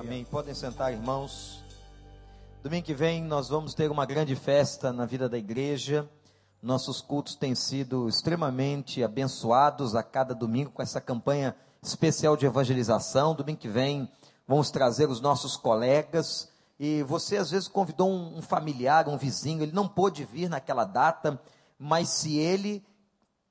[0.00, 0.24] Amém.
[0.24, 1.62] Podem sentar, irmãos.
[2.62, 6.08] Domingo que vem nós vamos ter uma grande festa na vida da igreja.
[6.62, 13.34] Nossos cultos têm sido extremamente abençoados a cada domingo com essa campanha especial de evangelização.
[13.34, 14.10] Domingo que vem
[14.48, 16.50] vamos trazer os nossos colegas.
[16.78, 21.38] E você às vezes convidou um familiar, um vizinho, ele não pôde vir naquela data,
[21.78, 22.82] mas se ele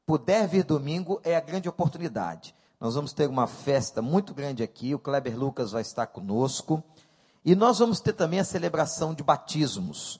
[0.03, 2.55] puder vir domingo, é a grande oportunidade.
[2.79, 6.81] Nós vamos ter uma festa muito grande aqui, o Kleber Lucas vai estar conosco.
[7.43, 10.17] E nós vamos ter também a celebração de batismos.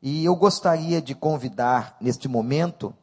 [0.00, 2.94] E eu gostaria de convidar neste momento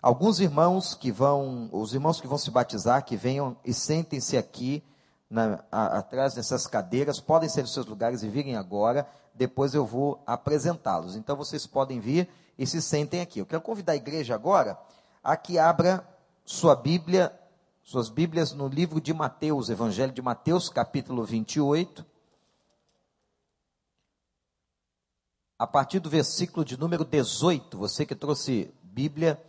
[0.00, 4.80] alguns irmãos que vão, os irmãos que vão se batizar, que venham e sentem-se aqui
[5.28, 9.84] na, a, atrás dessas cadeiras, podem ser os seus lugares e virem agora, depois eu
[9.84, 11.16] vou apresentá-los.
[11.16, 13.40] Então vocês podem vir e se sentem aqui.
[13.40, 14.78] Eu quero convidar a igreja agora
[15.24, 16.06] a que abra
[16.44, 17.32] sua Bíblia,
[17.82, 22.06] suas Bíblias no livro de Mateus, Evangelho de Mateus, capítulo 28.
[25.58, 29.42] A partir do versículo de número 18, você que trouxe Bíblia,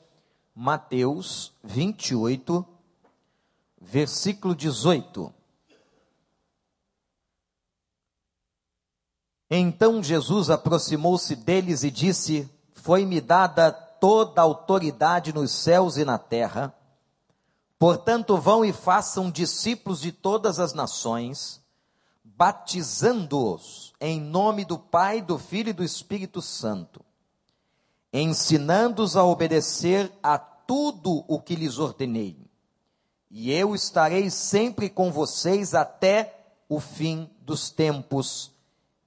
[0.54, 2.66] Mateus 28,
[3.80, 5.34] versículo 18.
[9.50, 16.17] Então Jesus aproximou-se deles e disse: Foi-me dada toda a autoridade nos céus e na
[16.17, 16.76] terra.
[17.84, 21.62] Portanto, vão e façam discípulos de todas as nações,
[22.23, 27.04] batizando-os em nome do Pai, do Filho e do Espírito Santo,
[28.14, 32.38] ensinando-os a obedecer a tudo o que lhes ordenei.
[33.30, 36.39] E eu estarei sempre com vocês até
[36.70, 38.50] o fim dos tempos.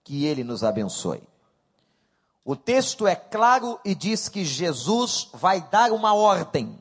[0.05, 1.23] Que Ele nos abençoe.
[2.45, 6.79] O texto é claro e diz que Jesus vai dar uma ordem.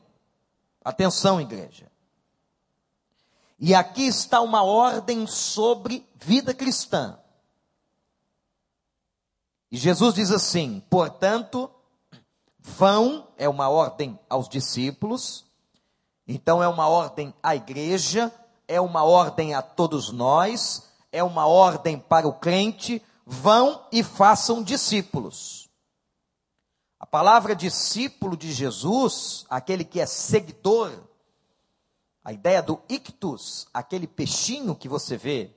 [0.86, 1.90] Atenção, igreja.
[3.58, 7.18] E aqui está uma ordem sobre vida cristã.
[9.68, 11.68] E Jesus diz assim: portanto,
[12.60, 15.44] vão, é uma ordem aos discípulos,
[16.24, 18.32] então é uma ordem à igreja,
[18.68, 24.62] é uma ordem a todos nós, é uma ordem para o crente, vão e façam
[24.62, 25.65] discípulos.
[27.06, 30.92] A palavra discípulo de Jesus, aquele que é seguidor,
[32.24, 35.52] a ideia do ictus, aquele peixinho que você vê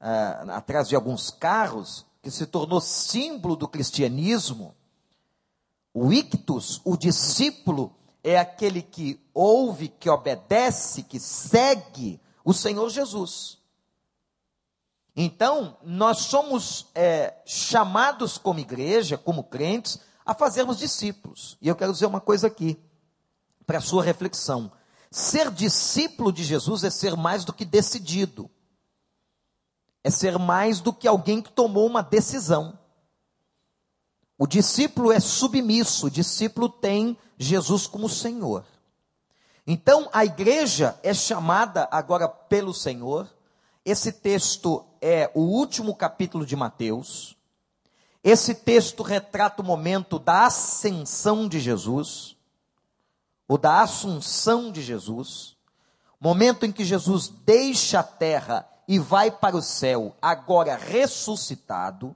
[0.00, 4.74] uh, atrás de alguns carros, que se tornou símbolo do cristianismo.
[5.92, 13.58] O ictus, o discípulo, é aquele que ouve, que obedece, que segue o Senhor Jesus.
[15.14, 21.58] Então, nós somos é, chamados como igreja, como crentes, a fazermos discípulos.
[21.60, 22.78] E eu quero dizer uma coisa aqui,
[23.66, 24.70] para a sua reflexão.
[25.10, 28.48] Ser discípulo de Jesus é ser mais do que decidido,
[30.04, 32.78] é ser mais do que alguém que tomou uma decisão.
[34.38, 38.64] O discípulo é submisso, o discípulo tem Jesus como Senhor.
[39.66, 43.28] Então, a igreja é chamada agora pelo Senhor
[43.84, 47.36] esse texto é o último capítulo de Mateus.
[48.22, 52.36] Esse texto retrata o momento da ascensão de Jesus,
[53.48, 55.56] ou da assunção de Jesus,
[56.20, 62.14] momento em que Jesus deixa a terra e vai para o céu, agora ressuscitado.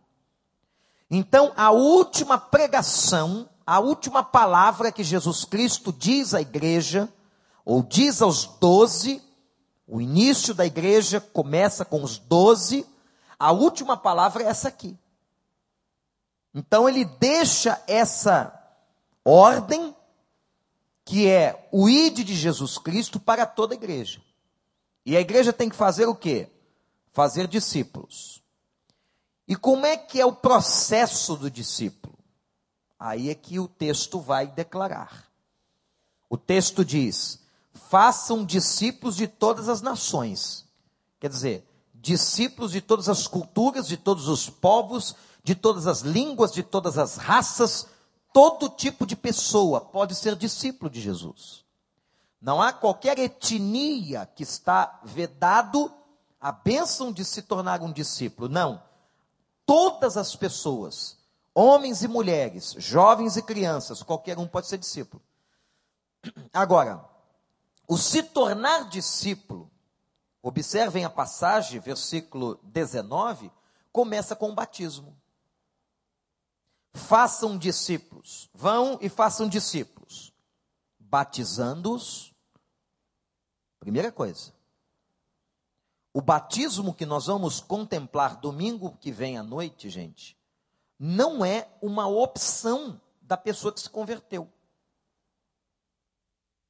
[1.10, 7.08] Então, a última pregação, a última palavra que Jesus Cristo diz à igreja,
[7.64, 9.22] ou diz aos doze,
[9.86, 12.86] o início da igreja começa com os doze,
[13.38, 14.98] a última palavra é essa aqui.
[16.54, 18.52] Então ele deixa essa
[19.24, 19.94] ordem,
[21.04, 24.22] que é o ide de Jesus Cristo para toda a igreja.
[25.04, 26.48] E a igreja tem que fazer o quê?
[27.12, 28.42] Fazer discípulos.
[29.46, 32.14] E como é que é o processo do discípulo?
[32.98, 35.28] Aí é que o texto vai declarar.
[36.30, 37.40] O texto diz:
[37.90, 40.64] façam discípulos de todas as nações.
[41.20, 46.50] Quer dizer, discípulos de todas as culturas, de todos os povos, de todas as línguas,
[46.50, 47.86] de todas as raças,
[48.32, 51.62] todo tipo de pessoa pode ser discípulo de Jesus.
[52.40, 55.92] Não há qualquer etnia que está vedado
[56.40, 58.48] a bênção de se tornar um discípulo.
[58.48, 58.82] Não.
[59.66, 61.16] Todas as pessoas,
[61.54, 65.22] homens e mulheres, jovens e crianças, qualquer um pode ser discípulo.
[66.52, 67.04] Agora,
[67.86, 69.70] o se tornar discípulo,
[70.42, 73.50] observem a passagem, versículo 19,
[73.92, 75.16] começa com o batismo.
[76.94, 80.32] Façam discípulos, vão e façam discípulos,
[80.98, 82.32] batizando-os.
[83.80, 84.54] Primeira coisa.
[86.12, 90.38] O batismo que nós vamos contemplar domingo que vem à noite, gente,
[90.96, 94.48] não é uma opção da pessoa que se converteu.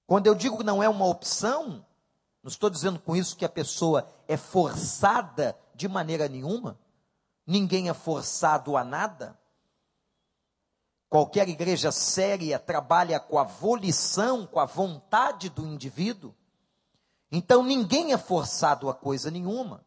[0.06, 1.84] Quando eu digo que não é uma opção,
[2.42, 6.78] não estou dizendo com isso que a pessoa é forçada de maneira nenhuma.
[7.46, 9.38] Ninguém é forçado a nada.
[11.14, 16.34] Qualquer igreja séria trabalha com a volição, com a vontade do indivíduo.
[17.31, 19.84] Então ninguém é forçado a coisa nenhuma.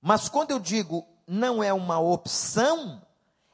[0.00, 3.02] Mas quando eu digo não é uma opção,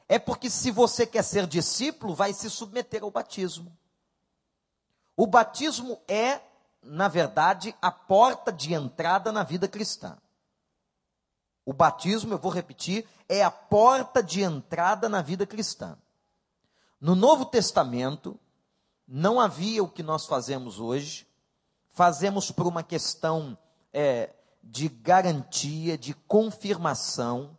[0.07, 3.77] é porque se você quer ser discípulo, vai se submeter ao batismo.
[5.17, 6.39] O batismo é,
[6.81, 10.17] na verdade, a porta de entrada na vida cristã.
[11.71, 15.97] O batismo, eu vou repetir, é a porta de entrada na vida cristã.
[16.99, 18.37] No Novo Testamento,
[19.07, 21.25] não havia o que nós fazemos hoje,
[21.93, 23.57] fazemos por uma questão
[23.93, 24.31] é,
[24.61, 27.57] de garantia, de confirmação,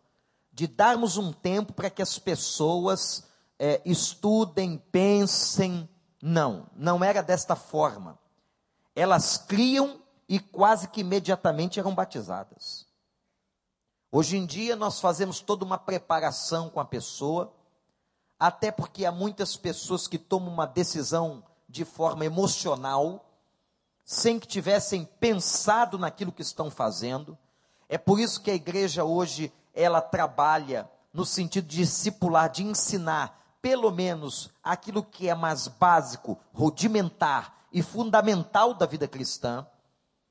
[0.53, 3.26] de darmos um tempo para que as pessoas
[3.59, 5.88] é, estudem, pensem,
[6.20, 8.19] não, não era desta forma.
[8.94, 12.91] Elas criam e quase que imediatamente eram batizadas.
[14.14, 17.50] Hoje em dia nós fazemos toda uma preparação com a pessoa,
[18.38, 23.25] até porque há muitas pessoas que tomam uma decisão de forma emocional,
[24.05, 27.38] sem que tivessem pensado naquilo que estão fazendo.
[27.88, 33.56] É por isso que a igreja hoje ela trabalha no sentido de discipular, de ensinar
[33.62, 39.67] pelo menos aquilo que é mais básico, rudimentar e fundamental da vida cristã.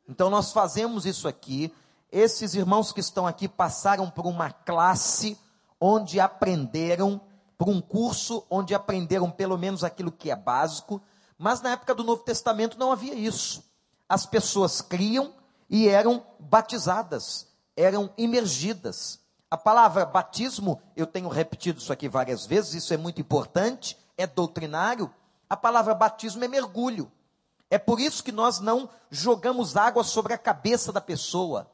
[0.08, 1.74] Então nós fazemos isso aqui.
[2.12, 5.40] Esses irmãos que estão aqui passaram por uma classe
[5.80, 7.22] onde aprenderam,
[7.58, 11.02] por um curso onde aprenderam pelo menos aquilo que é básico,
[11.38, 13.64] mas na época do Novo Testamento não havia isso.
[14.10, 15.34] As pessoas criam
[15.70, 17.48] e eram batizadas,
[17.78, 19.22] eram imergidas.
[19.50, 24.28] A palavra batismo, eu tenho repetido isso aqui várias vezes, isso é muito importante, é
[24.28, 25.10] doutrinário.
[25.50, 27.10] A palavra batismo é mergulho.
[27.70, 31.71] É por isso que nós não jogamos água sobre a cabeça da pessoa.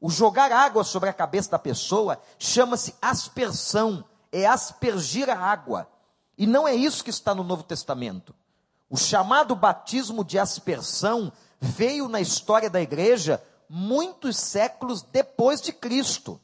[0.00, 5.88] O jogar água sobre a cabeça da pessoa chama-se aspersão, é aspergir a água.
[6.36, 8.34] E não é isso que está no Novo Testamento.
[8.88, 16.40] O chamado batismo de aspersão veio na história da igreja muitos séculos depois de Cristo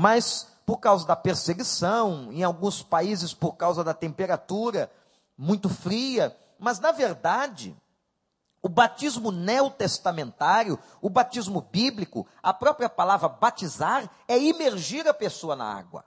[0.00, 4.88] mas por causa da perseguição, em alguns países por causa da temperatura
[5.36, 7.76] muito fria, mas na verdade,
[8.62, 15.64] o batismo neotestamentário, o batismo bíblico, a própria palavra batizar é imergir a pessoa na
[15.64, 16.04] água.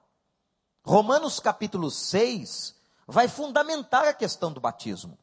[0.83, 2.75] Romanos capítulo 6
[3.07, 5.17] vai fundamentar a questão do batismo.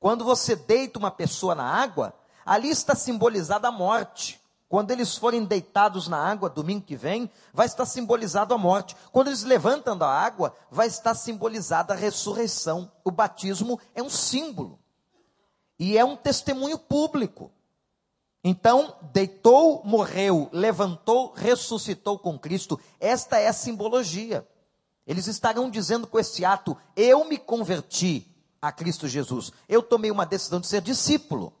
[0.00, 2.12] Quando você deita uma pessoa na água,
[2.44, 4.40] ali está simbolizada a morte.
[4.68, 8.96] Quando eles forem deitados na água, domingo que vem, vai estar simbolizado a morte.
[9.12, 12.90] Quando eles levantam da água, vai estar simbolizada a ressurreição.
[13.04, 14.81] O batismo é um símbolo.
[15.78, 17.50] E é um testemunho público.
[18.44, 22.78] Então, deitou, morreu, levantou, ressuscitou com Cristo.
[22.98, 24.46] Esta é a simbologia.
[25.06, 28.26] Eles estarão dizendo com esse ato: Eu me converti
[28.60, 29.52] a Cristo Jesus.
[29.68, 31.52] Eu tomei uma decisão de ser discípulo.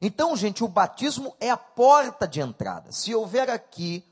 [0.00, 2.92] Então, gente, o batismo é a porta de entrada.
[2.92, 4.04] Se houver aqui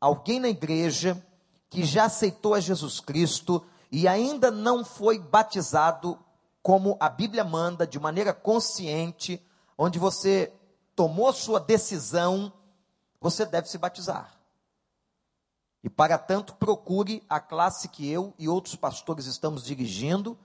[0.00, 1.24] alguém na igreja
[1.70, 6.18] que já aceitou a Jesus Cristo e ainda não foi batizado
[6.62, 9.44] como a Bíblia manda, de maneira consciente,
[9.76, 10.52] onde você
[10.94, 12.52] tomou sua decisão,
[13.20, 14.38] você deve se batizar.
[15.82, 20.38] E para tanto, procure a classe que eu e outros pastores estamos dirigindo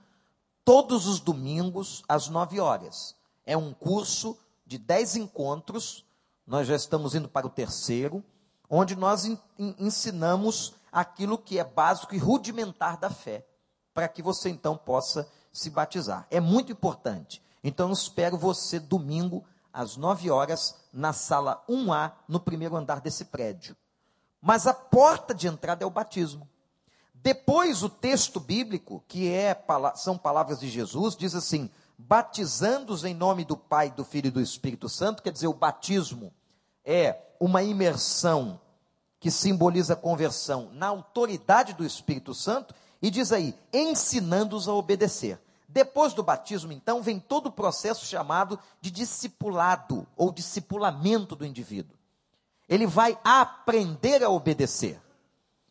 [0.64, 3.14] todos os domingos às nove horas.
[3.46, 6.04] É um curso de dez encontros,
[6.46, 8.24] nós já estamos indo para o terceiro,
[8.68, 9.24] onde nós
[9.58, 13.46] ensinamos aquilo que é básico e rudimentar da fé,
[13.94, 15.26] para que você então possa
[15.58, 16.26] se batizar.
[16.30, 17.42] É muito importante.
[17.62, 23.26] Então eu espero você domingo às nove horas na sala 1A, no primeiro andar desse
[23.26, 23.76] prédio.
[24.40, 26.48] Mas a porta de entrada é o batismo.
[27.14, 29.56] Depois o texto bíblico, que é,
[29.96, 34.40] são palavras de Jesus, diz assim: batizando-os em nome do Pai, do Filho e do
[34.40, 36.32] Espírito Santo, quer dizer, o batismo
[36.84, 38.60] é uma imersão
[39.18, 42.72] que simboliza a conversão na autoridade do Espírito Santo,
[43.02, 45.40] e diz aí, ensinando-os a obedecer.
[45.68, 51.94] Depois do batismo, então, vem todo o processo chamado de discipulado ou discipulamento do indivíduo.
[52.66, 54.98] Ele vai aprender a obedecer.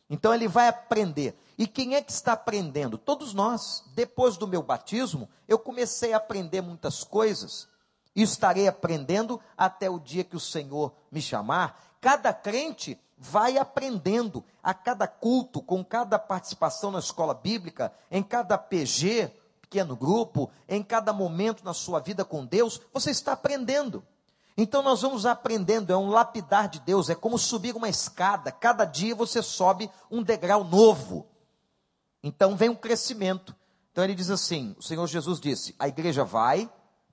[0.07, 1.35] Então, ele vai aprender.
[1.57, 2.97] E quem é que está aprendendo?
[2.97, 3.83] Todos nós.
[3.95, 7.67] Depois do meu batismo, eu comecei a aprender muitas coisas.
[8.15, 11.79] e estarei aprendendo até o dia que o Senhor me chamar.
[12.01, 18.57] Cada crente vai aprendendo a cada culto, com cada participação na escola bíblica, em cada
[18.57, 19.31] PG,
[19.67, 24.03] pequeno grupo, em cada momento na sua vida com Deus, você está aprendendo.
[24.57, 28.85] Então nós vamos aprendendo, é um lapidar de Deus, é como subir uma escada, cada
[28.85, 31.27] dia você sobe um degrau novo.
[32.23, 33.55] Então vem um crescimento.
[33.91, 36.69] Então ele diz assim: o Senhor Jesus disse: a igreja vai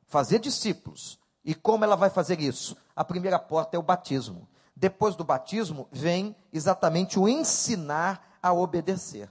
[0.06, 1.18] fazer discípulos.
[1.44, 2.76] E como ela vai fazer isso?
[2.96, 4.48] A primeira porta é o batismo.
[4.74, 9.28] Depois do batismo vem exatamente o ensinar a obedecer.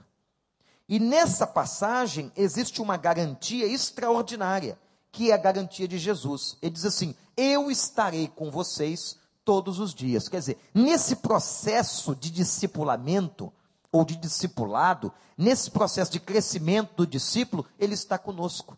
[0.88, 4.78] E nessa passagem existe uma garantia extraordinária,
[5.10, 6.56] que é a garantia de Jesus.
[6.60, 10.28] Ele diz assim: Eu estarei com vocês todos os dias.
[10.28, 13.52] Quer dizer, nesse processo de discipulamento,
[13.94, 18.76] ou de discipulado, nesse processo de crescimento do discípulo, ele está conosco.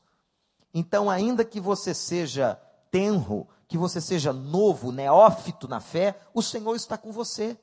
[0.74, 2.60] Então, ainda que você seja
[2.90, 7.56] tenro, que você seja novo, neófito na fé, o Senhor está com você.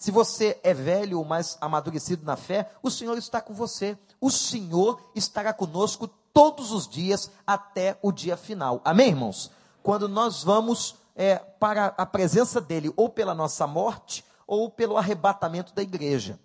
[0.00, 3.98] Se você é velho ou mais amadurecido na fé, o Senhor está com você.
[4.18, 8.80] O Senhor estará conosco todos os dias até o dia final.
[8.82, 9.50] Amém, irmãos?
[9.82, 15.74] Quando nós vamos é, para a presença dele, ou pela nossa morte, ou pelo arrebatamento
[15.74, 16.40] da igreja.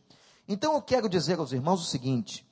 [0.50, 2.46] Então eu quero dizer aos irmãos o seguinte: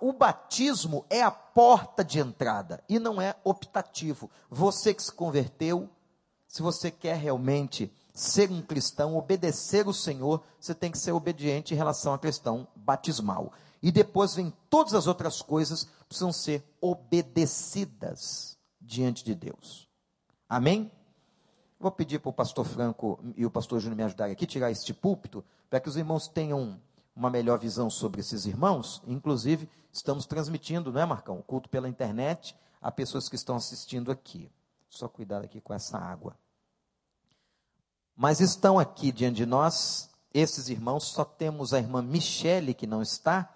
[0.00, 4.28] o batismo é a porta de entrada e não é optativo.
[4.50, 5.88] Você que se converteu,
[6.48, 11.72] se você quer realmente ser um cristão, obedecer o Senhor, você tem que ser obediente
[11.72, 13.52] em relação à questão batismal.
[13.80, 19.88] E depois vem todas as outras coisas que precisam ser obedecidas diante de Deus.
[20.48, 20.90] Amém?
[21.78, 24.92] Vou pedir para o pastor Franco e o pastor Júnior me ajudarem aqui, tirar este
[24.92, 26.80] púlpito, para que os irmãos tenham
[27.14, 29.00] uma melhor visão sobre esses irmãos.
[29.06, 31.38] Inclusive, estamos transmitindo, não é, Marcão?
[31.38, 34.50] O culto pela internet a pessoas que estão assistindo aqui.
[34.88, 36.36] Só cuidar aqui com essa água.
[38.18, 43.00] Mas estão aqui diante de nós esses irmãos, só temos a irmã Michele que não
[43.00, 43.54] está.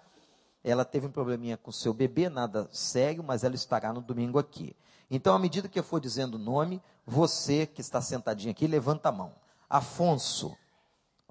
[0.63, 4.75] Ela teve um probleminha com seu bebê, nada sério, mas ela estará no domingo aqui.
[5.11, 9.09] Então, à medida que eu for dizendo o nome, você que está sentadinho aqui, levanta
[9.09, 9.35] a mão.
[9.69, 10.55] Afonso,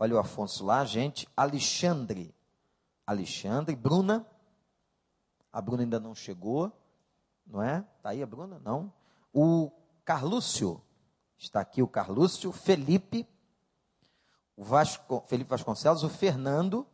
[0.03, 1.29] Olha o Afonso lá, gente.
[1.37, 2.35] Alexandre.
[3.07, 3.77] Alexandre.
[3.77, 4.27] Bruna.
[5.53, 6.73] A Bruna ainda não chegou.
[7.47, 7.85] Não é?
[7.99, 8.61] Está aí a Bruna?
[8.65, 8.93] Não.
[9.33, 9.71] O
[10.05, 10.83] Carlúcio.
[11.43, 12.53] Está aqui o Carlúcio.
[12.53, 13.27] Felipe.
[14.57, 16.05] O Vasco, Felipe Vasconcelos.
[16.05, 16.87] O Fernando.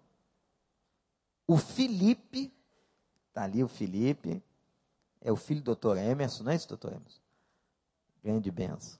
[1.46, 2.52] O Felipe.
[3.28, 4.42] Está ali o Felipe.
[5.20, 7.20] É o filho do doutor Emerson, não é isso, doutor Emerson?
[8.22, 8.98] Grande benção.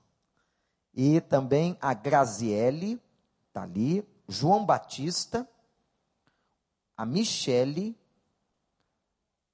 [0.93, 3.01] E também a Graziele
[3.47, 5.49] está ali, João Batista,
[6.97, 7.97] a Michele,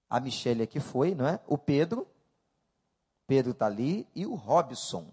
[0.08, 1.38] a Michele aqui foi, não é?
[1.46, 2.08] O Pedro,
[3.26, 5.10] Pedro está ali, e o Robson.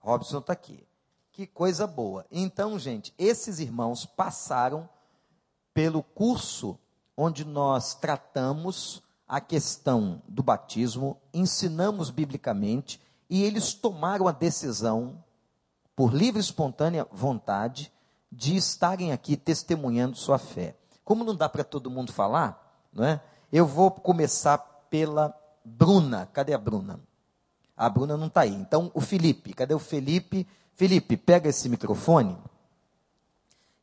[0.00, 0.86] Robson está aqui.
[1.32, 2.26] Que coisa boa.
[2.30, 4.88] Então, gente, esses irmãos passaram
[5.72, 6.78] pelo curso
[7.16, 15.22] onde nós tratamos a questão do batismo, ensinamos biblicamente e eles tomaram a decisão
[15.94, 17.92] por livre e espontânea vontade,
[18.32, 20.76] de estarem aqui testemunhando sua fé.
[21.04, 23.20] Como não dá para todo mundo falar, não é?
[23.52, 26.26] Eu vou começar pela Bruna.
[26.32, 27.00] Cadê a Bruna?
[27.80, 28.54] A Bruna não está aí.
[28.54, 29.54] Então, o Felipe.
[29.54, 30.46] Cadê o Felipe?
[30.74, 32.36] Felipe, pega esse microfone.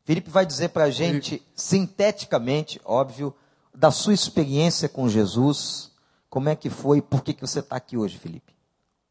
[0.06, 3.34] Felipe vai dizer para a gente, sinteticamente, óbvio,
[3.74, 5.92] da sua experiência com Jesus.
[6.30, 7.02] Como é que foi?
[7.02, 8.54] Por que, que você está aqui hoje, Felipe?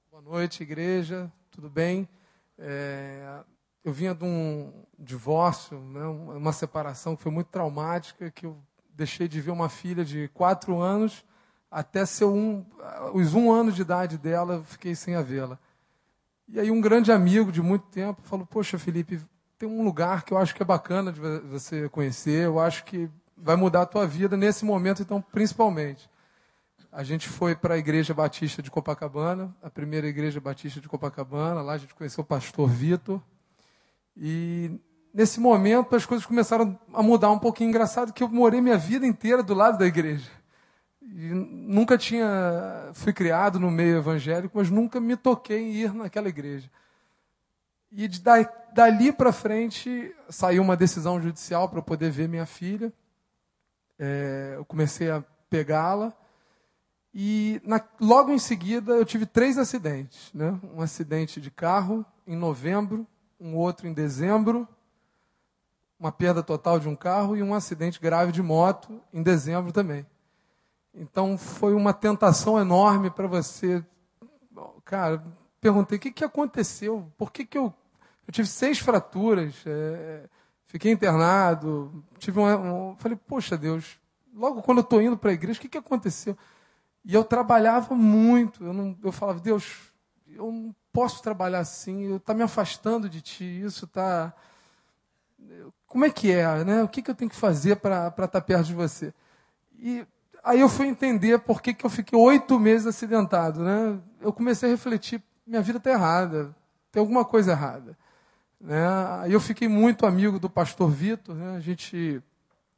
[0.09, 1.33] Boa noite, igreja.
[1.51, 2.09] Tudo bem?
[2.57, 3.41] É,
[3.83, 8.57] eu vinha de um divórcio, né, uma separação que foi muito traumática, que eu
[8.95, 11.25] deixei de ver uma filha de quatro anos
[11.71, 12.65] até ser um,
[13.13, 15.59] os um ano de idade dela, eu fiquei sem a vê-la.
[16.49, 19.21] E aí um grande amigo de muito tempo falou, poxa Felipe,
[19.59, 23.11] tem um lugar que eu acho que é bacana de você conhecer, eu acho que
[23.37, 26.09] vai mudar a tua vida nesse momento, então, principalmente.
[26.91, 31.61] A gente foi para a Igreja Batista de Copacabana, a primeira Igreja Batista de Copacabana.
[31.61, 33.21] Lá a gente conheceu o pastor Vitor.
[34.17, 34.81] E
[35.13, 37.69] nesse momento as coisas começaram a mudar um pouquinho.
[37.69, 40.31] Engraçado que eu morei minha vida inteira do lado da igreja.
[41.09, 42.91] E nunca tinha.
[42.95, 46.71] Fui criado no meio evangélico, mas nunca me toquei em ir naquela igreja.
[47.93, 48.21] E de,
[48.75, 52.93] dali para frente saiu uma decisão judicial para poder ver minha filha.
[53.99, 56.13] É, eu comecei a pegá-la.
[57.15, 60.31] E na, logo em seguida eu tive três acidentes.
[60.35, 60.59] Né?
[60.75, 63.07] Um acidente de carro em novembro,
[63.41, 64.69] um outro em dezembro,
[65.99, 70.05] uma perda total de um carro e um acidente grave de moto em dezembro também.
[70.97, 73.85] Então foi uma tentação enorme para você.
[74.85, 75.23] Cara,
[75.61, 77.73] perguntei o que, que aconteceu, por que, que eu.
[78.27, 80.29] Eu tive seis fraturas, é,
[80.67, 82.97] fiquei internado, tive um, um.
[82.97, 84.01] Falei, poxa Deus,
[84.35, 86.37] logo quando eu estou indo para a igreja, o que, que aconteceu?
[87.05, 89.93] E eu trabalhava muito, eu, não, eu falava, Deus,
[90.29, 94.35] eu não posso trabalhar assim, está me afastando de ti, isso está.
[95.87, 96.65] Como é que é?
[96.65, 96.83] Né?
[96.83, 99.15] O que, que eu tenho que fazer para estar tá perto de você?
[99.79, 100.05] E
[100.47, 103.63] aí eu fui entender por que, que eu fiquei oito meses acidentado.
[103.63, 103.99] Né?
[104.21, 106.55] Eu comecei a refletir, minha vida está errada,
[106.93, 107.99] tem alguma coisa errada.
[108.61, 108.87] Né?
[109.21, 111.57] Aí eu fiquei muito amigo do pastor Vitor, né?
[111.57, 112.23] a gente,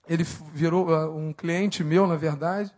[0.08, 2.74] ele virou uh, um cliente meu, na verdade,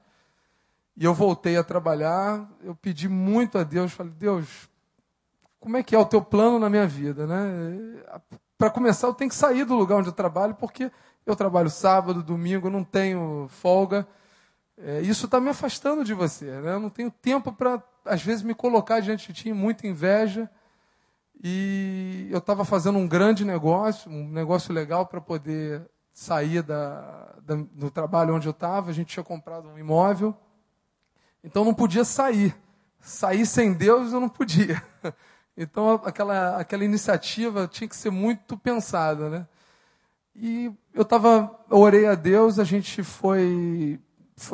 [0.96, 4.68] e eu voltei a trabalhar, eu pedi muito a Deus, falei, Deus,
[5.60, 7.26] como é que é o teu plano na minha vida?
[7.26, 8.02] Né?
[8.58, 10.90] Para começar, eu tenho que sair do lugar onde eu trabalho, porque
[11.24, 14.06] eu trabalho sábado, domingo, não tenho folga,
[14.82, 16.46] é, isso está me afastando de você.
[16.46, 16.74] Né?
[16.74, 20.50] Eu não tenho tempo para, às vezes, me colocar diante de ti, muita inveja.
[21.42, 27.54] E eu estava fazendo um grande negócio, um negócio legal para poder sair da, da,
[27.72, 28.90] do trabalho onde eu estava.
[28.90, 30.36] A gente tinha comprado um imóvel,
[31.42, 32.54] então não podia sair.
[33.00, 34.82] Sair sem Deus eu não podia.
[35.56, 39.46] Então aquela, aquela iniciativa tinha que ser muito pensada, né?
[40.34, 44.00] E eu estava, orei a Deus, a gente foi foi,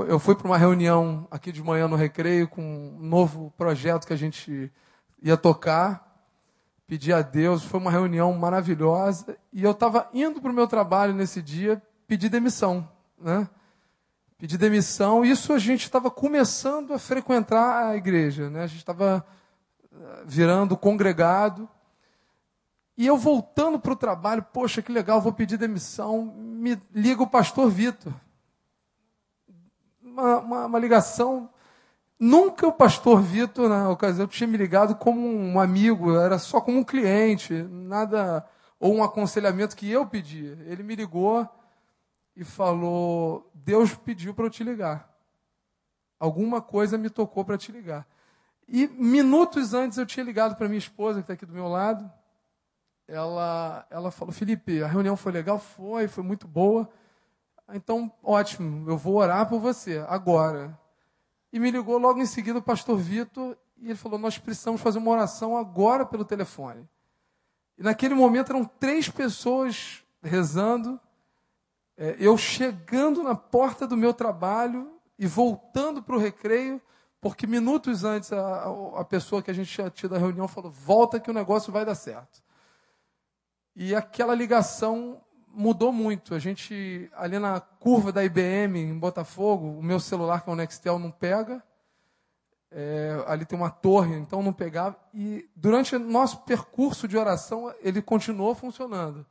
[0.09, 4.13] eu fui para uma reunião aqui de manhã no Recreio com um novo projeto que
[4.13, 4.73] a gente
[5.23, 6.05] ia tocar.
[6.87, 9.37] Pedi a Deus, foi uma reunião maravilhosa.
[9.53, 12.89] E eu estava indo para o meu trabalho nesse dia, pedi demissão.
[13.19, 13.49] Né?
[14.39, 18.51] Pedi demissão, isso a gente estava começando a frequentar a igreja.
[18.51, 18.65] Né?
[18.65, 19.25] A gente estava
[19.93, 21.69] eh, virando congregado.
[22.99, 26.35] E eu voltando para o trabalho, poxa, que legal, vou pedir demissão.
[26.37, 28.13] Me liga o pastor Vitor
[30.17, 31.51] uma, uma, uma ligação.
[32.19, 36.79] Nunca o pastor Vitor, na ocasião, tinha me ligado como um amigo, era só como
[36.79, 38.45] um cliente, nada,
[38.81, 40.59] ou um aconselhamento que eu pedia.
[40.65, 41.47] Ele me ligou
[42.35, 45.15] e falou: Deus pediu para eu te ligar.
[46.19, 48.07] Alguma coisa me tocou para te ligar.
[48.67, 52.11] E minutos antes eu tinha ligado para minha esposa, que está aqui do meu lado.
[53.07, 55.59] Ela, ela falou: Felipe, a reunião foi legal?
[55.59, 56.89] Foi, foi muito boa.
[57.73, 60.79] Então, ótimo, eu vou orar por você agora.
[61.53, 64.99] E me ligou logo em seguida o pastor Vitor e ele falou: Nós precisamos fazer
[64.99, 66.89] uma oração agora pelo telefone.
[67.79, 70.99] E naquele momento eram três pessoas rezando,
[71.97, 76.81] é, eu chegando na porta do meu trabalho e voltando para o recreio,
[77.21, 78.65] porque minutos antes a,
[78.97, 81.85] a pessoa que a gente tinha tido a reunião falou: Volta que o negócio vai
[81.85, 82.43] dar certo.
[83.75, 85.21] E aquela ligação
[85.57, 86.35] mudou muito.
[86.35, 90.57] A gente, ali na curva da IBM, em Botafogo, o meu celular, que é o
[90.57, 91.63] Nextel, não pega.
[92.71, 94.97] É, ali tem uma torre, então não pegava.
[95.15, 99.25] E durante nosso percurso de oração, ele continuou funcionando.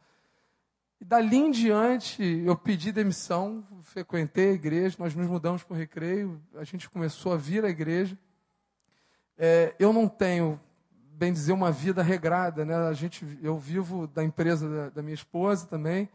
[0.99, 5.77] E dali em diante, eu pedi demissão, frequentei a igreja, nós nos mudamos para o
[5.77, 8.17] recreio, a gente começou a vir à igreja.
[9.37, 10.59] É, eu não tenho,
[11.17, 12.75] bem dizer, uma vida regrada, né?
[12.75, 16.09] A gente, eu vivo da empresa da, da minha esposa também.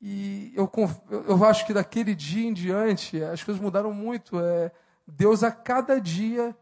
[0.00, 0.70] E eu,
[1.26, 4.38] eu acho que daquele dia em diante, as coisas mudaram muito.
[4.38, 4.70] É,
[5.06, 6.54] Deus, a cada dia,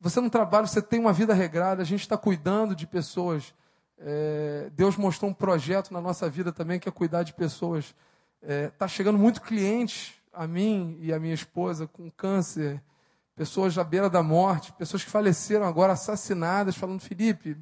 [0.00, 3.54] você não trabalha, você tem uma vida regrada, a gente está cuidando de pessoas.
[3.98, 7.94] É, Deus mostrou um projeto na nossa vida também, que é cuidar de pessoas.
[8.42, 12.82] Está é, tá chegando muito cliente a mim e a minha esposa com câncer,
[13.34, 17.56] pessoas à beira da morte, pessoas que faleceram agora assassinadas, falando, Felipe,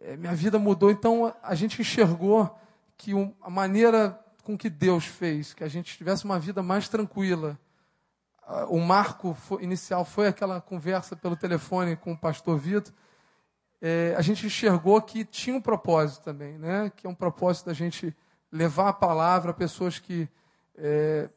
[0.00, 0.90] é, minha vida mudou.
[0.90, 2.58] Então a gente enxergou
[2.96, 7.58] que a maneira com que Deus fez, que a gente tivesse uma vida mais tranquila.
[8.68, 12.92] O marco inicial foi aquela conversa pelo telefone com o pastor Vitor.
[13.80, 16.90] É, a gente enxergou que tinha um propósito também, né?
[16.94, 18.14] que é um propósito da gente
[18.50, 20.28] levar a palavra a pessoas que
[20.76, 21.30] é,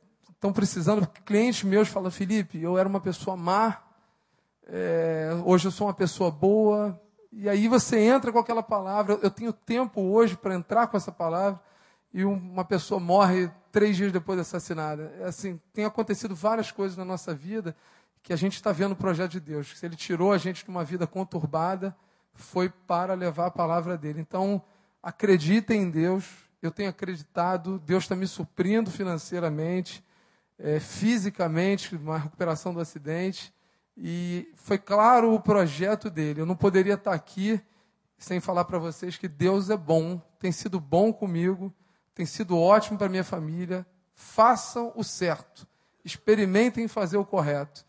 [0.44, 1.08] estão precisando.
[1.26, 3.82] Clientes meus falam, Felipe, eu era uma pessoa má,
[4.68, 7.00] é, hoje eu sou uma pessoa boa,
[7.32, 9.18] e aí você entra com aquela palavra.
[9.22, 11.60] Eu tenho tempo hoje para entrar com essa palavra.
[12.14, 15.12] E uma pessoa morre três dias depois de assassinada.
[15.20, 17.76] É assim, tem acontecido várias coisas na nossa vida
[18.22, 19.78] que a gente está vendo o projeto de Deus.
[19.78, 21.96] Se Ele tirou a gente de uma vida conturbada,
[22.36, 24.22] foi para levar a palavra dele.
[24.22, 24.62] Então,
[25.02, 26.26] acreditem em Deus.
[26.62, 27.80] Eu tenho acreditado.
[27.80, 30.04] Deus está me suprindo financeiramente,
[30.58, 33.54] é, fisicamente, uma recuperação do acidente.
[33.96, 36.42] E foi claro o projeto dele.
[36.42, 37.62] Eu não poderia estar aqui
[38.18, 41.74] sem falar para vocês que Deus é bom, tem sido bom comigo,
[42.16, 43.86] tem sido ótimo para minha família.
[44.16, 45.68] Façam o certo,
[46.06, 47.86] experimentem fazer o correto.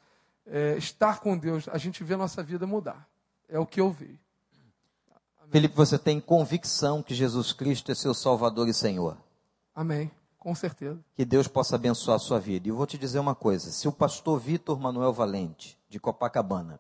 [0.46, 3.08] É, estar com Deus, a gente vê a nossa vida mudar.
[3.48, 4.18] é o que eu vi.
[5.50, 9.16] Felipe, você tem convicção que Jesus Cristo é seu Salvador e Senhor?
[9.74, 10.10] Amém.
[10.44, 11.02] Com certeza.
[11.14, 12.68] Que Deus possa abençoar a sua vida.
[12.68, 16.78] E eu vou te dizer uma coisa: se o pastor Vitor Manuel Valente, de Copacabana,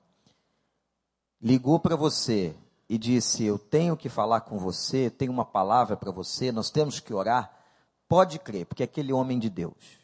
[1.40, 2.54] ligou para você
[2.90, 7.00] e disse: Eu tenho que falar com você, tenho uma palavra para você, nós temos
[7.00, 7.58] que orar,
[8.06, 9.98] pode crer, porque é aquele homem de Deus.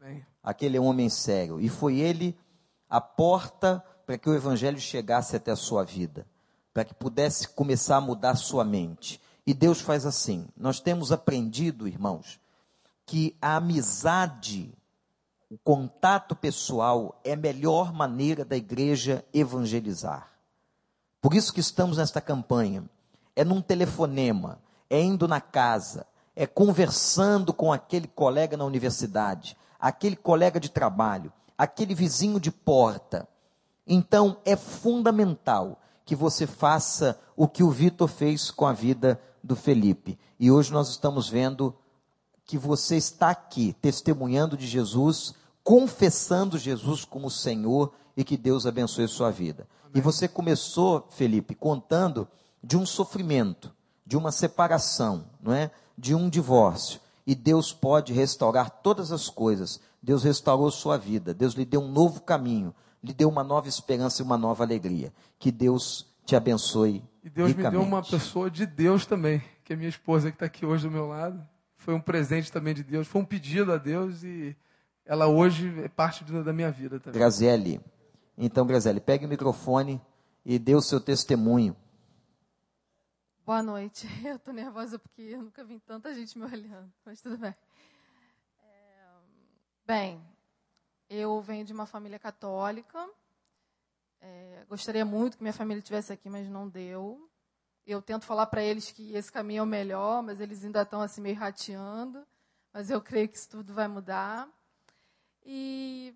[0.00, 0.24] Amém.
[0.40, 1.60] Aquele é um homem sério.
[1.60, 2.38] E foi ele
[2.88, 6.28] a porta para que o evangelho chegasse até a sua vida,
[6.72, 9.20] para que pudesse começar a mudar a sua mente.
[9.44, 10.46] E Deus faz assim.
[10.56, 12.38] Nós temos aprendido, irmãos,
[13.10, 14.72] que a amizade,
[15.50, 20.30] o contato pessoal é a melhor maneira da igreja evangelizar.
[21.20, 22.84] Por isso que estamos nesta campanha.
[23.34, 30.14] É num telefonema, é indo na casa, é conversando com aquele colega na universidade, aquele
[30.14, 33.26] colega de trabalho, aquele vizinho de porta.
[33.84, 39.56] Então é fundamental que você faça o que o Vitor fez com a vida do
[39.56, 40.16] Felipe.
[40.38, 41.74] E hoje nós estamos vendo
[42.50, 49.06] que você está aqui testemunhando de Jesus, confessando Jesus como Senhor e que Deus abençoe
[49.06, 49.68] sua vida.
[49.84, 49.92] Amém.
[49.94, 52.26] E você começou, Felipe, contando
[52.60, 53.72] de um sofrimento,
[54.04, 55.70] de uma separação, não é?
[55.96, 57.00] De um divórcio.
[57.24, 59.78] E Deus pode restaurar todas as coisas.
[60.02, 61.32] Deus restaurou sua vida.
[61.32, 65.12] Deus lhe deu um novo caminho, lhe deu uma nova esperança e uma nova alegria.
[65.38, 67.00] Que Deus te abençoe.
[67.22, 67.74] E Deus ricamente.
[67.76, 70.88] me deu uma pessoa de Deus também, que é minha esposa que está aqui hoje
[70.88, 71.40] do meu lado.
[71.80, 74.54] Foi um presente também de Deus, foi um pedido a Deus e
[75.02, 77.18] ela hoje é parte da minha vida também.
[77.18, 77.80] Graziele.
[78.36, 79.98] Então, Graziele, pegue o microfone
[80.44, 81.74] e dê o seu testemunho.
[83.46, 84.06] Boa noite.
[84.22, 87.56] Eu estou nervosa porque eu nunca vi tanta gente me olhando, mas tudo bem.
[88.62, 89.06] É,
[89.86, 90.22] bem,
[91.08, 93.08] eu venho de uma família católica.
[94.20, 97.29] É, gostaria muito que minha família estivesse aqui, mas não deu.
[97.86, 101.00] Eu tento falar para eles que esse caminho é o melhor, mas eles ainda estão
[101.00, 102.26] assim meio rateando.
[102.72, 104.48] Mas eu creio que isso tudo vai mudar.
[105.44, 106.14] E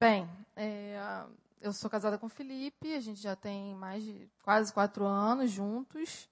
[0.00, 0.98] Bem, é,
[1.60, 5.50] eu sou casada com o Felipe, a gente já tem mais de quase quatro anos
[5.50, 6.26] juntos.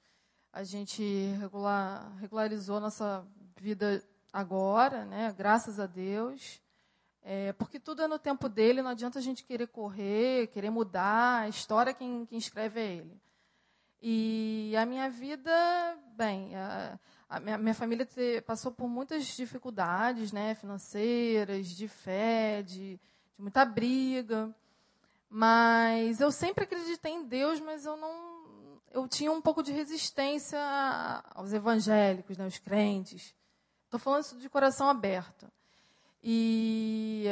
[0.50, 1.02] A gente
[1.38, 3.26] regular, regularizou nossa
[3.60, 5.34] vida agora, né?
[5.36, 6.62] Graças a Deus.
[7.20, 11.42] É, porque tudo é no tempo dele, não adianta a gente querer correr, querer mudar.
[11.42, 13.20] A história quem, quem escreve é ele.
[14.00, 15.50] E a minha vida,
[16.16, 20.54] bem, a, a minha, minha, família te, passou por muitas dificuldades, né?
[20.54, 23.00] Financeiras, de fé, de
[23.38, 24.52] de muita briga.
[25.30, 28.36] Mas eu sempre acreditei em Deus, mas eu não.
[28.90, 30.58] Eu tinha um pouco de resistência
[31.34, 33.34] aos evangélicos, né, aos crentes.
[33.84, 35.46] Estou falando isso de coração aberto.
[36.22, 37.26] E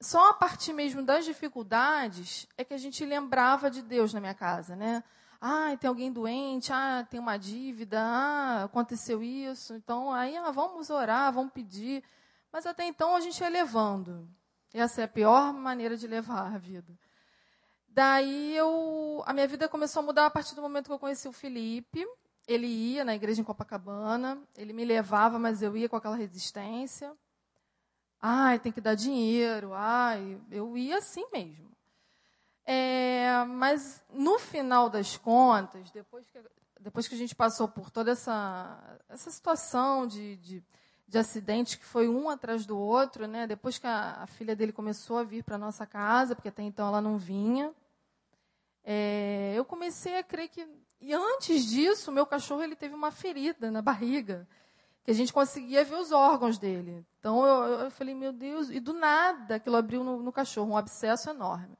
[0.00, 4.34] só a partir mesmo das dificuldades é que a gente lembrava de Deus na minha
[4.34, 5.02] casa, né?
[5.40, 9.74] Ah, tem alguém doente, ah, tem uma dívida, ah, aconteceu isso.
[9.74, 12.02] Então, aí, ah, vamos orar, vamos pedir.
[12.52, 14.28] Mas até então a gente ia levando.
[14.72, 16.98] Essa é a pior maneira de levar a vida.
[17.88, 21.28] Daí eu, a minha vida começou a mudar a partir do momento que eu conheci
[21.28, 22.06] o Felipe.
[22.46, 27.12] Ele ia na igreja em Copacabana, ele me levava, mas eu ia com aquela resistência.
[28.20, 29.72] Ai, tem que dar dinheiro.
[29.74, 31.70] Ai, eu ia assim mesmo.
[32.64, 36.40] É, mas no final das contas, depois que,
[36.80, 40.64] depois que a gente passou por toda essa, essa situação de, de
[41.08, 43.46] de acidentes que foi um atrás do outro, né?
[43.46, 46.88] Depois que a, a filha dele começou a vir para nossa casa, porque até então
[46.88, 47.72] ela não vinha,
[48.82, 50.66] é, eu comecei a crer que
[51.00, 54.48] e antes disso, meu cachorro ele teve uma ferida na barriga,
[55.06, 57.06] que a gente conseguia ver os órgãos dele.
[57.20, 60.76] Então eu, eu falei, meu Deus, e do nada aquilo abriu no, no cachorro, um
[60.76, 61.78] abscesso enorme.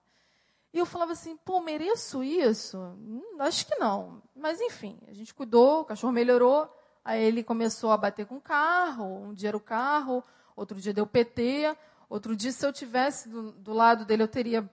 [0.73, 2.79] E eu falava assim, pô, mereço isso?
[2.79, 4.23] Hum, acho que não.
[4.33, 6.73] Mas enfim, a gente cuidou, o cachorro melhorou.
[7.05, 10.23] Aí ele começou a bater com o carro, um dia era o carro,
[10.55, 11.77] outro dia deu PT,
[12.09, 14.71] outro dia, se eu tivesse do, do lado dele, eu teria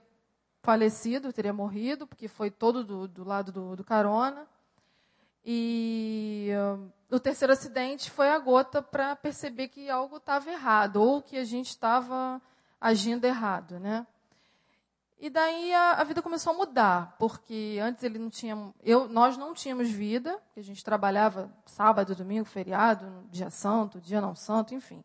[0.62, 4.46] falecido, eu teria morrido, porque foi todo do, do lado do, do, carona.
[5.44, 6.50] E
[7.14, 11.44] o terceiro acidente foi a gota para perceber que algo estava errado, ou que a
[11.44, 12.42] gente estava
[12.80, 14.06] agindo errado, né?
[15.18, 19.36] E daí a, a, vida começou a mudar, porque antes ele não tinha, eu, nós
[19.36, 25.02] não tínhamos vida, a gente trabalhava sábado, domingo, feriado, dia santo, dia não santo, enfim.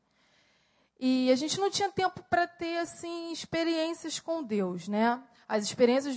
[1.00, 5.22] E a gente não tinha tempo para ter assim experiências com Deus, né?
[5.48, 6.16] As experiências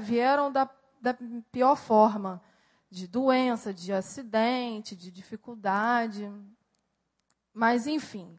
[0.00, 0.68] vieram da,
[1.00, 1.16] da
[1.52, 2.42] pior forma,
[2.90, 6.30] de doença, de acidente, de dificuldade.
[7.52, 8.38] Mas enfim,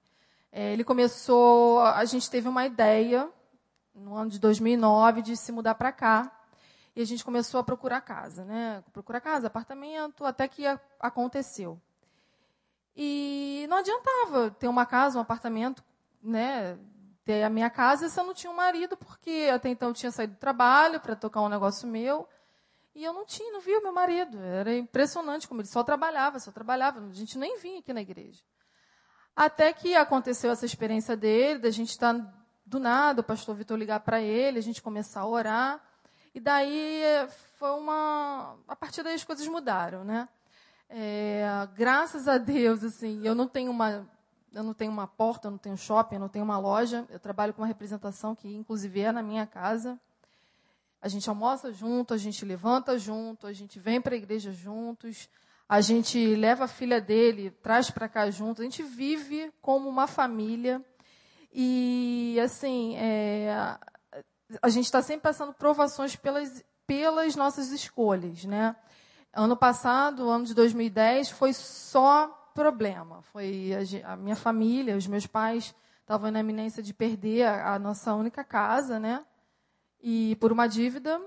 [0.52, 3.30] é, ele começou, a gente teve uma ideia
[3.94, 6.32] no ano de 2009 de se mudar para cá.
[6.96, 8.84] E a gente começou a procurar casa, né?
[8.92, 10.64] Procurar casa, apartamento, até que
[11.00, 11.80] aconteceu.
[12.96, 15.84] E não adiantava ter uma casa, um apartamento,
[16.24, 16.76] né?
[17.24, 20.12] Ter a minha casa se eu não tinha um marido, porque até então eu tinha
[20.12, 22.28] saído do trabalho para tocar um negócio meu.
[22.98, 24.40] E eu não tinha, não via o meu marido.
[24.40, 27.00] Era impressionante como ele só trabalhava, só trabalhava.
[27.00, 28.42] A gente nem vinha aqui na igreja.
[29.36, 32.34] Até que aconteceu essa experiência dele, da gente estar tá
[32.66, 35.80] do nada, o pastor Vitor ligar para ele, a gente começar a orar.
[36.34, 37.04] E daí
[37.60, 38.58] foi uma.
[38.68, 40.28] A partir daí as coisas mudaram, né?
[40.90, 44.10] É, graças a Deus, assim, eu não tenho uma.
[44.52, 47.06] Eu não tenho uma porta, eu não tenho shopping, eu não tenho uma loja.
[47.12, 50.00] Eu trabalho com uma representação que, inclusive, é na minha casa.
[51.02, 55.30] A gente almoça junto, a gente levanta junto, a gente vem para a igreja juntos,
[55.70, 60.08] a gente leva a filha dele, traz para cá junto, a gente vive como uma
[60.08, 60.84] família.
[61.52, 63.78] E, assim, é,
[64.62, 68.76] a gente está sempre passando provações pelas, pelas nossas escolhas, né?
[69.34, 73.22] Ano passado, ano de 2010, foi só problema.
[73.22, 73.72] Foi
[74.04, 78.14] a, a minha família, os meus pais estavam na iminência de perder a, a nossa
[78.16, 79.24] única casa, né?
[80.10, 81.20] E por uma dívida.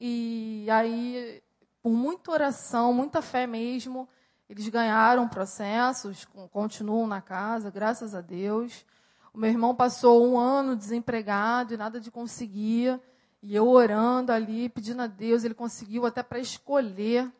[0.00, 1.42] E aí,
[1.82, 4.08] por muita oração, muita fé mesmo,
[4.48, 8.86] eles ganharam processos, continuam na casa, graças a Deus.
[9.34, 12.98] O meu irmão passou um ano desempregado e nada de conseguir.
[13.42, 17.30] E eu orando ali, pedindo a Deus, ele conseguiu até para escolher.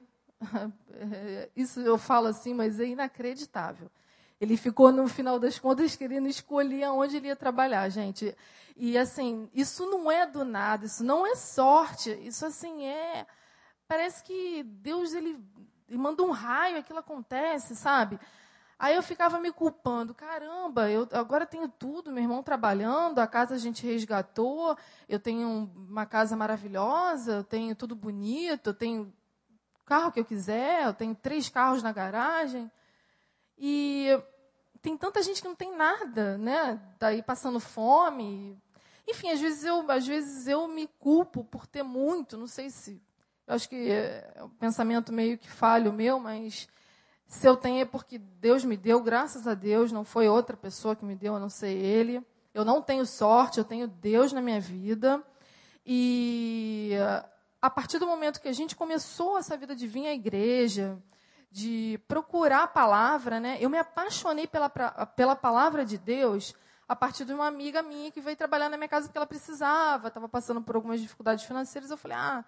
[1.57, 3.91] Isso eu falo assim, mas é inacreditável.
[4.40, 8.37] Ele ficou, no final das contas, querendo escolher aonde ele ia trabalhar, gente.
[8.77, 12.11] E, assim, isso não é do nada, isso não é sorte.
[12.22, 13.27] Isso, assim, é...
[13.88, 15.42] Parece que Deus, ele,
[15.88, 18.18] ele manda um raio, aquilo acontece, sabe?
[18.79, 20.12] Aí eu ficava me culpando.
[20.12, 24.77] Caramba, eu agora tenho tudo, meu irmão trabalhando, a casa a gente resgatou,
[25.09, 29.12] eu tenho uma casa maravilhosa, eu tenho tudo bonito, eu tenho
[29.87, 32.70] carro que eu quiser, eu tenho três carros na garagem.
[33.59, 34.09] E
[34.83, 36.81] tem tanta gente que não tem nada, né?
[36.99, 38.57] Daí passando fome.
[39.09, 43.01] Enfim, às vezes eu, às vezes eu me culpo por ter muito, não sei se.
[43.47, 46.69] Eu acho que é um pensamento meio que falho meu, mas
[47.29, 50.97] se eu tenho é porque Deus me deu, graças a Deus, não foi outra pessoa
[50.97, 52.21] que me deu, a não ser Ele.
[52.53, 55.23] Eu não tenho sorte, eu tenho Deus na minha vida.
[55.85, 56.92] E
[57.61, 60.99] a partir do momento que a gente começou essa vida de vir à igreja,
[61.57, 63.57] de procurar a palavra, né?
[63.59, 66.55] Eu me apaixonei pela, pela palavra de Deus
[66.87, 70.09] a partir de uma amiga minha que veio trabalhar na minha casa porque ela precisava,
[70.09, 71.90] estava passando por algumas dificuldades financeiras.
[71.90, 72.45] Eu falei, ah,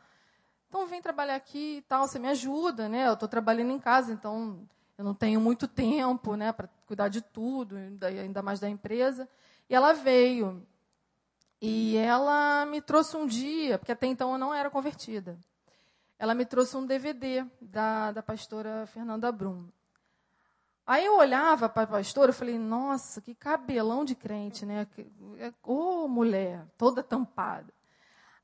[0.69, 3.09] então vem trabalhar aqui e tal, você me ajuda, né?
[3.09, 4.61] Eu estou trabalhando em casa, então
[4.99, 9.27] eu não tenho muito tempo, né, para cuidar de tudo, ainda mais da empresa.
[9.71, 10.63] E ela veio.
[11.63, 15.39] E ela me trouxe um dia, porque até então eu não era convertida
[16.19, 19.69] ela me trouxe um DVD da, da pastora Fernanda Brum.
[20.87, 24.87] Aí eu olhava para a pastora e falei, nossa, que cabelão de crente, né?
[25.63, 27.73] Ô, oh, mulher, toda tampada.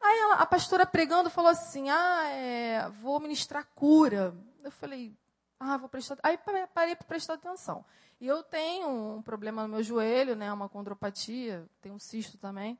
[0.00, 4.34] Aí ela, a pastora pregando falou assim, ah, é, vou ministrar cura.
[4.62, 5.16] Eu falei,
[5.58, 6.18] ah, vou prestar...
[6.22, 7.82] Aí parei para prestar atenção.
[8.20, 10.52] E eu tenho um problema no meu joelho, né?
[10.52, 12.78] Uma condropatia, tenho um cisto também.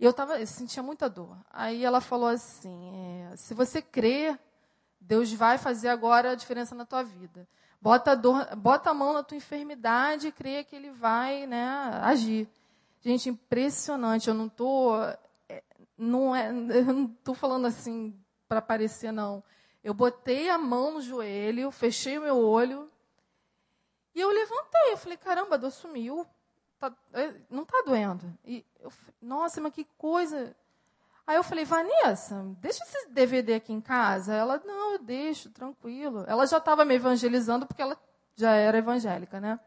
[0.00, 1.36] E eu, tava, eu sentia muita dor.
[1.52, 2.90] Aí ela falou assim:
[3.30, 4.36] é, se você crê,
[4.98, 7.46] Deus vai fazer agora a diferença na tua vida.
[7.78, 11.66] Bota a, dor, bota a mão na tua enfermidade e crê que Ele vai né,
[12.02, 12.48] agir.
[13.02, 14.28] Gente, impressionante.
[14.28, 14.96] Eu não estou.
[15.46, 15.62] É,
[15.98, 19.44] não é, eu não estou falando assim para parecer, não.
[19.84, 22.90] Eu botei a mão no joelho, fechei o meu olho
[24.14, 24.92] e eu levantei.
[24.92, 26.26] Eu falei: caramba, a dor sumiu
[26.80, 28.32] tá, é, não está doendo.
[28.44, 28.90] E eu,
[29.20, 30.56] nossa, mas que coisa.
[31.26, 34.34] Aí eu falei, Vanessa, deixa esse DVD aqui em casa.
[34.34, 36.24] Ela, não, eu deixo, tranquilo.
[36.26, 37.96] Ela já estava me evangelizando porque ela
[38.34, 39.60] já era evangélica, né?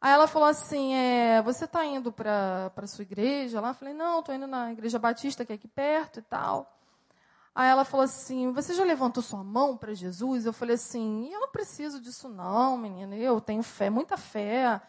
[0.00, 3.60] Aí ela falou assim, é, você está indo para a sua igreja?
[3.60, 6.78] Lá eu falei, não, estou indo na igreja batista que é aqui perto e tal.
[7.54, 10.44] Aí ela falou assim, você já levantou sua mão para Jesus?
[10.44, 13.16] Eu falei assim, eu não preciso disso não, menina.
[13.16, 14.80] Eu tenho fé, muita fé.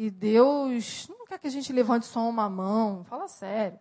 [0.00, 3.80] E Deus não quer que a gente levante só uma mão, fala sério.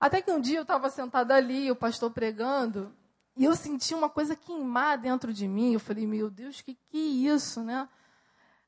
[0.00, 2.96] Até que um dia eu estava sentada ali, o pastor pregando,
[3.36, 5.74] e eu senti uma coisa queimar dentro de mim.
[5.74, 7.86] Eu falei, meu Deus, que que é isso, né?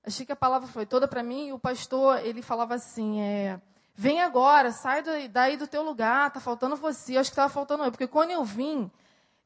[0.04, 1.46] Achei que a palavra foi toda para mim.
[1.46, 3.58] E o pastor, ele falava assim, é,
[3.94, 7.16] vem agora, sai daí do teu lugar, tá faltando você.
[7.16, 8.90] Eu acho que estava faltando eu, porque quando eu vim,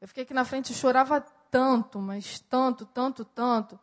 [0.01, 3.79] eu fiquei aqui na frente e chorava tanto, mas tanto, tanto, tanto.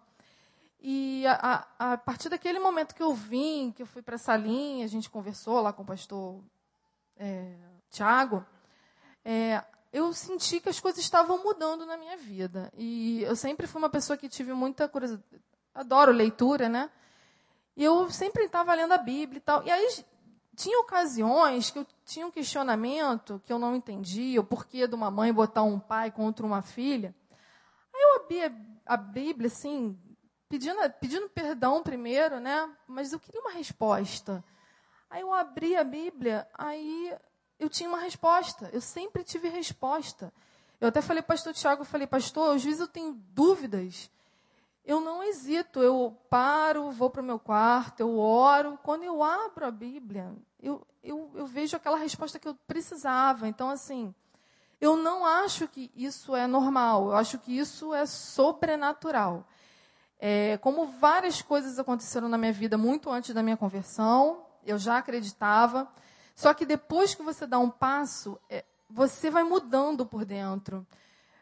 [0.81, 4.37] E a, a, a, partir daquele momento que eu vim, que eu fui para essa
[4.37, 6.41] linha, a gente conversou lá com o pastor
[7.17, 7.57] é,
[7.91, 8.47] Tiago,
[9.25, 9.63] é,
[9.93, 12.73] eu senti que as coisas estavam mudando na minha vida.
[12.77, 15.25] E eu sempre fui uma pessoa que tive muita curiosidade.
[15.75, 16.91] Adoro leitura, né?
[17.77, 19.65] E eu sempre estava lendo a Bíblia e tal.
[19.65, 20.05] E aí
[20.55, 25.11] tinha ocasiões que eu tinha um questionamento que eu não entendia, o porquê de uma
[25.11, 27.15] mãe botar um pai contra uma filha.
[27.95, 28.41] Aí eu abri
[28.85, 29.97] a Bíblia, assim,
[30.49, 32.69] pedindo, pedindo perdão primeiro, né?
[32.87, 34.43] Mas eu queria uma resposta.
[35.11, 37.15] Aí eu abri a Bíblia, aí
[37.59, 38.69] eu tinha uma resposta.
[38.73, 40.33] Eu sempre tive resposta.
[40.81, 44.11] Eu até falei pastor Tiago, eu falei, pastor, às vezes eu tenho dúvidas.
[44.85, 48.79] Eu não hesito, eu paro, vou para o meu quarto, eu oro.
[48.83, 53.49] Quando eu abro a Bíblia, eu, eu, eu vejo aquela resposta que eu precisava.
[53.49, 54.15] Então, assim,
[54.81, 59.47] eu não acho que isso é normal, eu acho que isso é sobrenatural.
[60.19, 64.99] É, como várias coisas aconteceram na minha vida muito antes da minha conversão, eu já
[64.99, 65.89] acreditava.
[66.35, 70.87] Só que depois que você dá um passo, é, você vai mudando por dentro.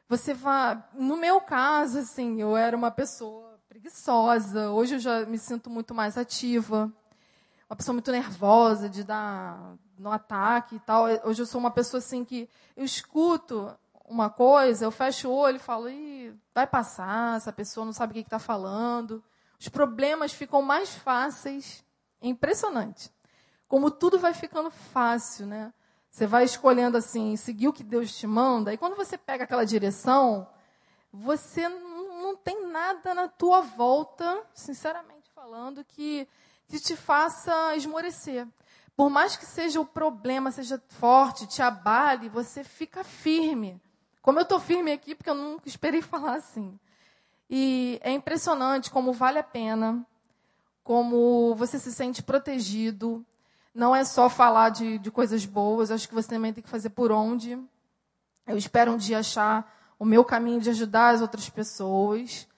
[0.08, 0.82] Você vai.
[0.94, 4.70] No meu caso, assim, eu era uma pessoa preguiçosa.
[4.70, 6.92] Hoje eu já me sinto muito mais ativa.
[7.68, 11.06] Uma pessoa muito nervosa de dar no ataque e tal.
[11.24, 13.74] Hoje eu sou uma pessoa assim que eu escuto
[14.08, 18.12] uma coisa, eu fecho o olho e falo, Ih, vai passar, essa pessoa não sabe
[18.12, 19.22] o que está falando.
[19.58, 21.84] Os problemas ficam mais fáceis.
[22.20, 23.10] É impressionante
[23.68, 25.72] como tudo vai ficando fácil, né?
[26.10, 29.66] Você vai escolhendo assim, seguir o que Deus te manda, e quando você pega aquela
[29.66, 30.48] direção,
[31.12, 36.26] você não tem nada na tua volta, sinceramente falando, que,
[36.68, 38.46] que te faça esmorecer.
[38.96, 43.80] Por mais que seja o problema, seja forte, te abale, você fica firme.
[44.26, 46.76] Como eu estou firme aqui, porque eu nunca esperei falar assim.
[47.48, 50.04] E é impressionante como vale a pena,
[50.82, 53.24] como você se sente protegido,
[53.72, 56.90] não é só falar de, de coisas boas, acho que você também tem que fazer
[56.90, 57.56] por onde.
[58.48, 62.48] Eu espero um dia achar o meu caminho de ajudar as outras pessoas.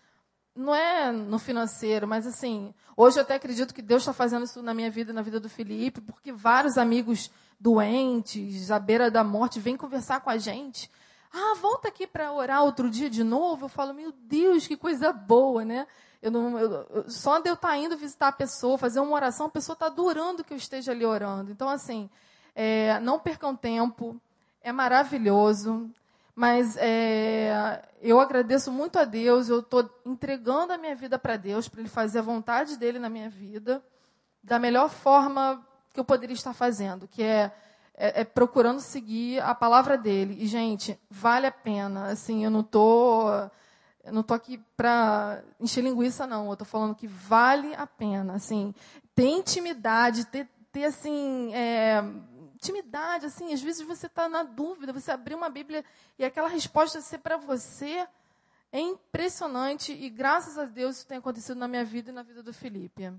[0.56, 4.62] Não é no financeiro, mas assim, hoje eu até acredito que Deus está fazendo isso
[4.62, 9.60] na minha vida na vida do Felipe, porque vários amigos doentes, à beira da morte,
[9.60, 10.90] vêm conversar com a gente.
[11.32, 13.66] Ah, volta aqui para orar outro dia de novo.
[13.66, 15.86] Eu falo, meu Deus, que coisa boa, né?
[16.20, 19.46] Eu não, eu, só de eu estar tá indo visitar a pessoa, fazer uma oração,
[19.46, 21.52] a pessoa está adorando que eu esteja ali orando.
[21.52, 22.10] Então, assim,
[22.54, 24.20] é, não percam tempo,
[24.60, 25.90] é maravilhoso.
[26.34, 31.68] Mas é, eu agradeço muito a Deus, eu estou entregando a minha vida para Deus,
[31.68, 33.82] para Ele fazer a vontade dele na minha vida,
[34.40, 37.52] da melhor forma que eu poderia estar fazendo, que é,
[37.98, 40.36] é, é procurando seguir a palavra dele.
[40.38, 42.06] E, gente, vale a pena.
[42.06, 42.62] Assim, eu não.
[42.62, 43.28] Tô
[44.04, 46.46] eu não estou aqui para encher linguiça, não.
[46.46, 48.34] Eu estou falando que vale a pena.
[48.34, 48.72] Assim,
[49.14, 52.02] ter intimidade, ter, ter assim, é,
[52.54, 55.84] intimidade, assim, às vezes você está na dúvida, você abrir uma Bíblia
[56.18, 58.06] e aquela resposta ser para você
[58.72, 62.42] é impressionante e graças a Deus isso tem acontecido na minha vida e na vida
[62.42, 63.12] do Felipe.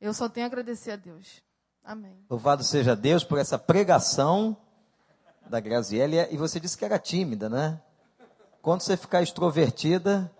[0.00, 1.43] Eu só tenho a agradecer a Deus.
[1.84, 2.16] Amém.
[2.30, 4.56] Louvado seja Deus por essa pregação
[5.50, 6.26] da Graziella.
[6.30, 7.78] E você disse que era tímida, né?
[8.62, 10.32] Quando você ficar extrovertida,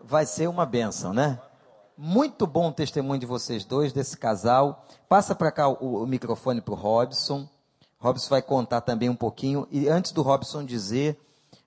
[0.00, 1.40] vai ser uma benção, né?
[1.98, 4.86] Muito bom o testemunho de vocês dois, desse casal.
[5.08, 7.48] Passa para cá o, o microfone para o Robson.
[7.98, 9.66] Robson vai contar também um pouquinho.
[9.72, 11.18] E antes do Robson dizer,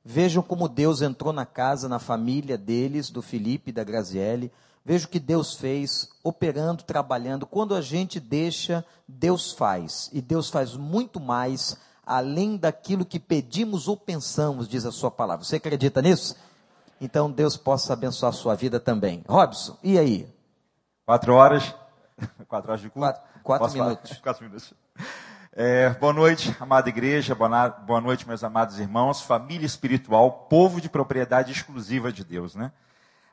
[0.02, 4.50] vejam como Deus entrou na casa, na família deles, do Felipe e da Graziele.
[4.90, 7.46] Veja o que Deus fez, operando, trabalhando.
[7.46, 10.10] Quando a gente deixa, Deus faz.
[10.12, 15.46] E Deus faz muito mais além daquilo que pedimos ou pensamos, diz a sua palavra.
[15.46, 16.36] Você acredita nisso?
[17.00, 19.24] Então Deus possa abençoar a sua vida também.
[19.30, 20.28] Robson, e aí?
[21.06, 21.76] Quatro horas.
[22.50, 23.00] Quatro horas de culto.
[23.00, 24.18] Quatro, quatro minutos.
[24.18, 24.74] Quatro minutos.
[25.54, 31.52] É, boa noite, amada igreja, boa noite, meus amados irmãos, família espiritual, povo de propriedade
[31.52, 32.72] exclusiva de Deus, né?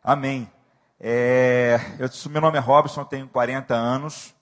[0.05, 0.51] Amém.
[0.99, 4.35] É, eu, meu nome é Robson, tenho 40 anos,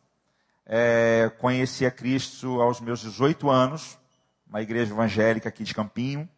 [0.64, 3.98] é, conheci a Cristo aos meus 18 anos,
[4.46, 6.28] uma igreja evangélica aqui de Campinho,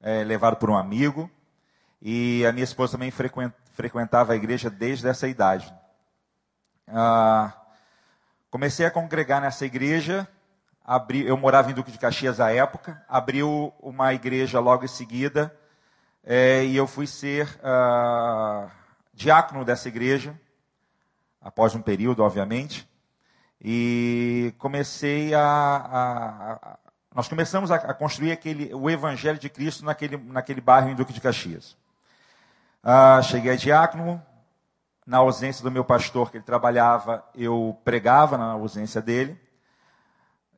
[0.00, 1.28] é, levado por um amigo.
[2.00, 5.72] E a minha esposa também frequentava a igreja desde essa idade.
[6.86, 7.52] Ah,
[8.50, 10.26] comecei a congregar nessa igreja.
[10.82, 13.04] Abri, eu morava em Duque de Caxias à época.
[13.06, 15.54] Abriu uma igreja logo em seguida.
[16.24, 18.70] É, e eu fui ser ah,
[19.20, 20.34] diácono dessa igreja,
[21.40, 22.88] após um período, obviamente.
[23.60, 26.78] E comecei a, a,
[27.14, 31.12] nós começamos a, a, construir aquele, o Evangelho de Cristo naquele, naquele bairro em Duque
[31.12, 31.76] de Caxias.
[32.82, 34.22] Ah, cheguei a diácono,
[35.06, 39.38] na ausência do meu pastor, que ele trabalhava, eu pregava na ausência dele.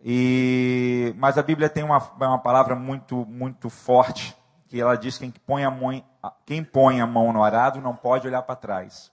[0.05, 4.37] E, mas a Bíblia tem uma, uma palavra muito, muito forte,
[4.69, 6.05] que ela diz que quem põe, a mão,
[6.47, 9.11] quem põe a mão no arado não pode olhar para trás.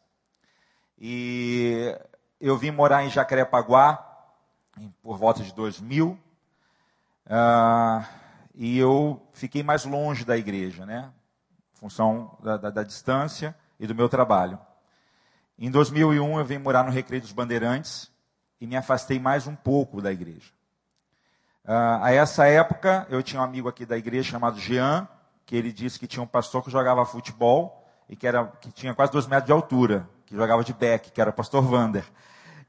[0.98, 1.98] E
[2.40, 4.06] eu vim morar em Jacarepaguá
[5.02, 6.10] por volta de 2000.
[6.10, 6.18] Uh,
[7.30, 8.06] ah,
[8.54, 11.12] e eu fiquei mais longe da igreja, né?
[11.76, 14.60] Função da, da, da distância e do meu trabalho.
[15.58, 18.12] Em 2001 eu vim morar no Recreio dos Bandeirantes
[18.60, 20.52] e me afastei mais um pouco da igreja.
[21.64, 25.08] Uh, a essa época, eu tinha um amigo aqui da igreja chamado Jean,
[25.50, 28.94] que ele disse que tinha um pastor que jogava futebol e que, era, que tinha
[28.94, 32.06] quase dois metros de altura, que jogava de back, que era o pastor Vander.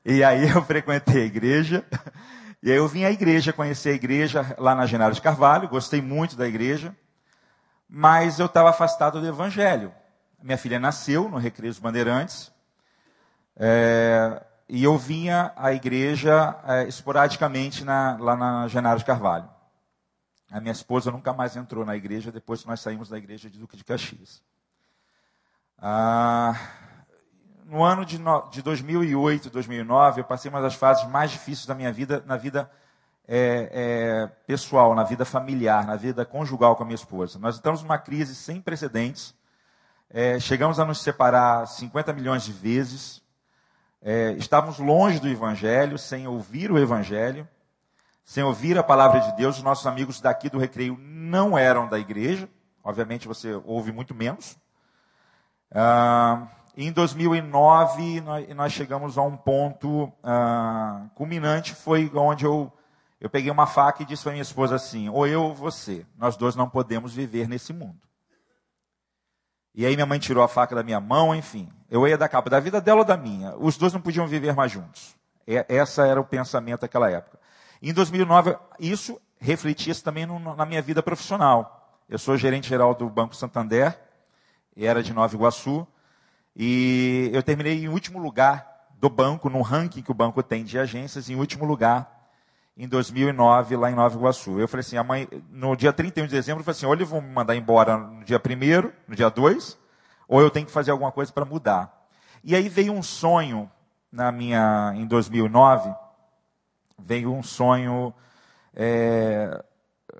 [0.02, 1.84] E aí eu frequentei a igreja,
[2.62, 6.00] e aí eu vim à igreja, conheci a igreja lá na Genaro de Carvalho, gostei
[6.00, 6.96] muito da igreja,
[7.86, 9.92] mas eu estava afastado do evangelho.
[10.42, 12.50] Minha filha nasceu no Recreio dos Bandeirantes,
[13.58, 19.50] é, e eu vinha à igreja é, esporadicamente na, lá na Genaro de Carvalho.
[20.50, 23.58] A minha esposa nunca mais entrou na igreja depois que nós saímos da igreja de
[23.58, 24.42] Duque de Caxias.
[25.78, 26.54] Ah,
[27.66, 31.74] no ano de, no, de 2008, 2009, eu passei uma das fases mais difíceis da
[31.74, 32.70] minha vida, na vida
[33.28, 37.38] é, é, pessoal, na vida familiar, na vida conjugal com a minha esposa.
[37.38, 39.34] Nós estamos numa crise sem precedentes.
[40.10, 43.22] É, chegamos a nos separar 50 milhões de vezes
[44.02, 47.46] é, estávamos longe do Evangelho, sem ouvir o Evangelho,
[48.30, 49.56] sem ouvir a palavra de Deus.
[49.56, 52.48] Os nossos amigos daqui do Recreio não eram da igreja,
[52.80, 54.56] obviamente você ouve muito menos.
[55.74, 58.20] Ah, em 2009,
[58.54, 62.72] nós, chegamos a um ponto ah, culminante, foi onde eu,
[63.20, 66.36] eu peguei uma faca e disse para minha esposa assim, ou eu ou você, nós
[66.36, 67.98] dois não podemos viver nesse mundo.
[69.74, 71.68] E aí minha mãe tirou a faca da minha mão, enfim.
[71.90, 73.56] Eu ia dar cabo da vida dela ou da minha.
[73.56, 75.16] Os dois não podiam viver mais juntos.
[75.48, 77.39] É, essa era o pensamento daquela época.
[77.82, 81.98] Em 2009, isso refletia-se também no, na minha vida profissional.
[82.08, 83.98] Eu sou gerente geral do Banco Santander,
[84.76, 85.86] era de Nova Iguaçu,
[86.54, 90.78] e eu terminei em último lugar do banco, no ranking que o banco tem de
[90.78, 92.20] agências, em último lugar
[92.76, 94.60] em 2009, lá em Nova Iguaçu.
[94.60, 97.22] Eu falei assim, mãe, no dia 31 de dezembro, eu falei assim, ou eles vão
[97.22, 99.78] me mandar embora no dia 1 no dia 2,
[100.28, 102.08] ou eu tenho que fazer alguma coisa para mudar.
[102.44, 103.70] E aí veio um sonho
[104.12, 105.94] na minha, em 2009,
[107.04, 108.14] veio um sonho,
[108.74, 109.62] é,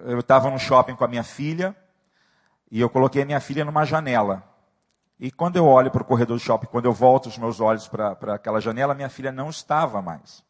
[0.05, 1.75] eu estava no shopping com a minha filha,
[2.71, 4.45] e eu coloquei a minha filha numa janela.
[5.19, 7.87] E quando eu olho para o corredor do shopping, quando eu volto os meus olhos
[7.89, 10.43] para aquela janela, minha filha não estava mais.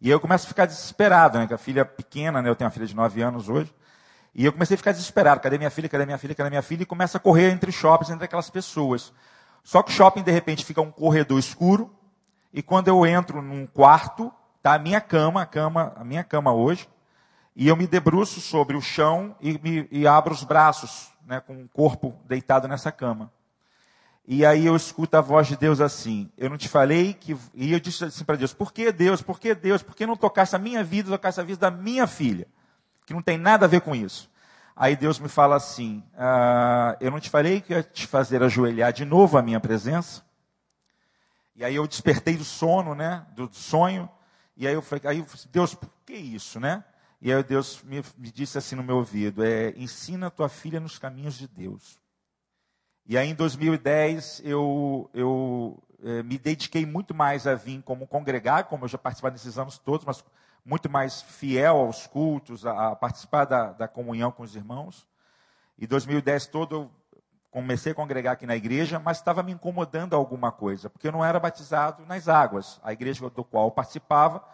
[0.00, 1.46] E eu começo a ficar desesperado, né?
[1.46, 2.48] Com a filha pequena, né?
[2.48, 3.74] Eu tenho uma filha de 9 anos hoje.
[4.34, 5.40] E eu comecei a ficar desesperado.
[5.40, 5.88] Cadê minha filha?
[5.88, 6.34] Cadê minha filha?
[6.34, 6.82] Cadê minha filha?
[6.84, 9.12] E começa a correr entre shoppings, entre aquelas pessoas.
[9.64, 11.92] Só que o shopping, de repente, fica um corredor escuro.
[12.52, 14.32] E quando eu entro num quarto,
[14.62, 16.88] tá a minha cama, a cama, a minha cama hoje.
[17.54, 21.40] E eu me debruço sobre o chão e, me, e abro os braços, né?
[21.40, 23.32] Com o corpo deitado nessa cama.
[24.30, 27.34] E aí eu escuto a voz de Deus assim: Eu não te falei que.
[27.54, 29.22] E eu disse assim para Deus: Por que Deus?
[29.22, 29.82] Por que Deus?
[29.82, 32.46] Por que não tocasse a minha vida, tocasse a vida da minha filha?
[33.06, 34.30] Que não tem nada a ver com isso.
[34.76, 38.92] Aí Deus me fala assim: ah, Eu não te falei que ia te fazer ajoelhar
[38.92, 40.22] de novo a minha presença?
[41.56, 43.26] E aí eu despertei do sono, né?
[43.34, 44.08] Do sonho.
[44.58, 46.84] E aí eu falei: aí, Deus, por que isso, né?
[47.22, 50.98] E aí Deus me, me disse assim no meu ouvido: é, Ensina tua filha nos
[50.98, 51.96] caminhos de Deus.
[53.06, 58.64] E aí em 2010 eu, eu eh, me dediquei muito mais a vir como congregar,
[58.64, 60.22] como eu já participava nesses anos todos, mas
[60.62, 65.08] muito mais fiel aos cultos, a, a participar da, da, comunhão com os irmãos.
[65.78, 66.90] E 2010 todo eu
[67.50, 71.24] comecei a congregar aqui na igreja, mas estava me incomodando alguma coisa, porque eu não
[71.24, 72.80] era batizado nas águas.
[72.82, 74.44] A igreja do qual eu participava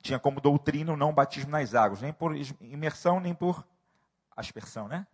[0.00, 3.66] tinha como doutrina o não batismo nas águas, nem por imersão, nem por
[4.36, 5.06] aspersão, né?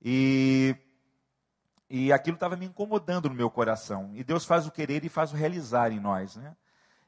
[0.00, 0.76] E
[1.90, 4.10] e aquilo estava me incomodando no meu coração.
[4.12, 6.36] E Deus faz o querer e faz o realizar em nós.
[6.36, 6.54] Né?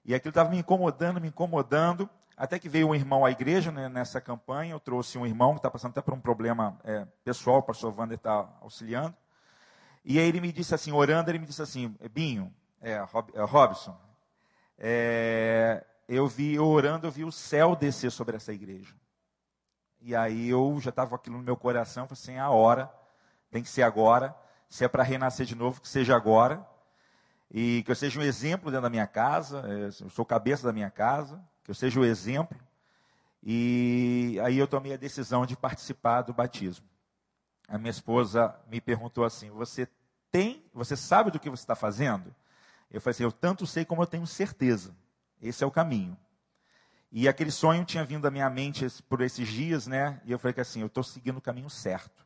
[0.05, 3.91] E aquilo estava me incomodando, me incomodando, até que veio um irmão à igreja né,
[3.91, 4.73] nessa campanha.
[4.73, 7.95] Eu trouxe um irmão que está passando até por um problema é, pessoal, o pastor
[7.95, 9.15] Wander está auxiliando.
[10.05, 13.43] E aí ele me disse assim, orando, ele me disse assim, Binho, é, Rob, é,
[13.43, 13.97] Robson,
[14.79, 18.95] é, eu vi, orando, eu vi o céu descer sobre essa igreja.
[20.01, 22.91] E aí eu já estava aquilo no meu coração, falei assim, é a hora,
[23.51, 24.35] tem que ser agora
[24.71, 26.65] se é para renascer de novo, que seja agora.
[27.53, 30.73] E que eu seja um exemplo dentro da minha casa, é, eu sou cabeça da
[30.73, 32.57] minha casa, que eu seja o um exemplo.
[33.43, 36.87] E aí eu tomei a decisão de participar do batismo.
[37.71, 39.89] A minha esposa me perguntou assim: Você
[40.31, 42.35] tem, você sabe do que você está fazendo?
[42.91, 44.93] Eu falei assim: Eu tanto sei como eu tenho certeza.
[45.41, 46.19] Esse é o caminho.
[47.13, 50.21] E aquele sonho tinha vindo à minha mente por esses dias, né?
[50.25, 52.25] E eu falei que assim, eu estou seguindo o caminho certo.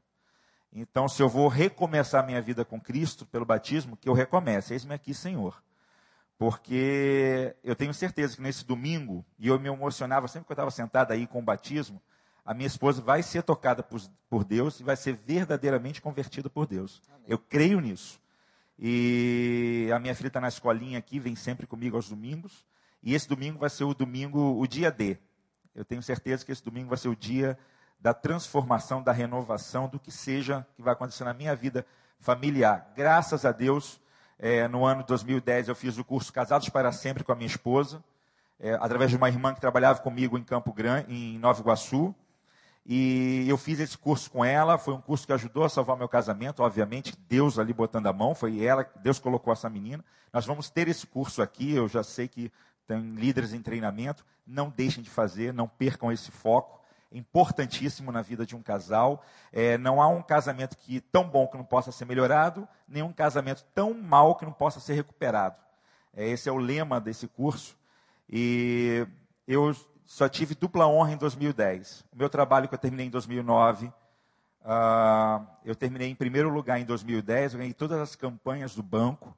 [0.73, 4.75] Então, se eu vou recomeçar minha vida com Cristo pelo batismo, que eu recomece.
[4.75, 5.63] Eis-me aqui, Senhor.
[6.37, 10.71] Porque eu tenho certeza que nesse domingo, e eu me emocionava sempre que eu estava
[10.71, 12.03] sentado aí com o batismo,
[12.45, 16.67] a minha esposa vai ser tocada por, por Deus e vai ser verdadeiramente convertida por
[16.67, 17.01] Deus.
[17.09, 17.25] Amém.
[17.27, 18.21] Eu creio nisso.
[18.79, 22.65] E a minha filha está na escolinha aqui, vem sempre comigo aos domingos.
[23.03, 25.17] E esse domingo vai ser o domingo, o dia D.
[25.75, 27.59] Eu tenho certeza que esse domingo vai ser o dia
[27.99, 31.87] da transformação, da renovação, do que seja que vai acontecer na minha vida
[32.21, 32.93] familiar.
[32.95, 34.01] Graças a Deus,
[34.39, 37.47] é, no ano de 2010 eu fiz o curso Casados para Sempre com a minha
[37.47, 38.05] esposa,
[38.61, 42.15] é, através de uma irmã que trabalhava comigo em Campo Grande, em Nova Iguaçu.
[42.87, 46.09] E eu fiz esse curso com ela, foi um curso que ajudou a salvar meu
[46.09, 50.05] casamento, obviamente, Deus ali botando a mão, foi ela, Deus colocou essa menina.
[50.33, 52.53] Nós vamos ter esse curso aqui, eu já sei que
[52.87, 58.21] tem líderes em treinamento, não deixem de fazer, não percam esse foco, é importantíssimo na
[58.21, 59.25] vida de um casal.
[59.53, 63.13] É, não há um casamento que tão bom que não possa ser melhorado, nem um
[63.13, 65.57] casamento tão mal que não possa ser recuperado.
[66.13, 67.77] É, esse é o lema desse curso.
[68.29, 69.07] E
[69.47, 69.75] eu
[70.05, 72.05] só tive dupla honra em 2010.
[72.13, 73.93] O meu trabalho que eu terminei em 2009, uh,
[74.65, 79.37] ah, eu terminei em primeiro lugar em 2010, eu ganhei todas as campanhas do banco,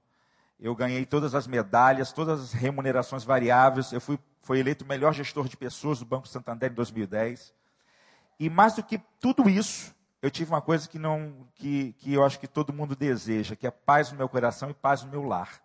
[0.59, 5.12] eu ganhei todas as medalhas, todas as remunerações variáveis, eu fui, fui eleito o melhor
[5.12, 7.55] gestor de pessoas do Banco Santander em 2010.
[8.39, 12.25] E mais do que tudo isso, eu tive uma coisa que, não, que, que eu
[12.25, 15.23] acho que todo mundo deseja, que é paz no meu coração e paz no meu
[15.23, 15.62] lar.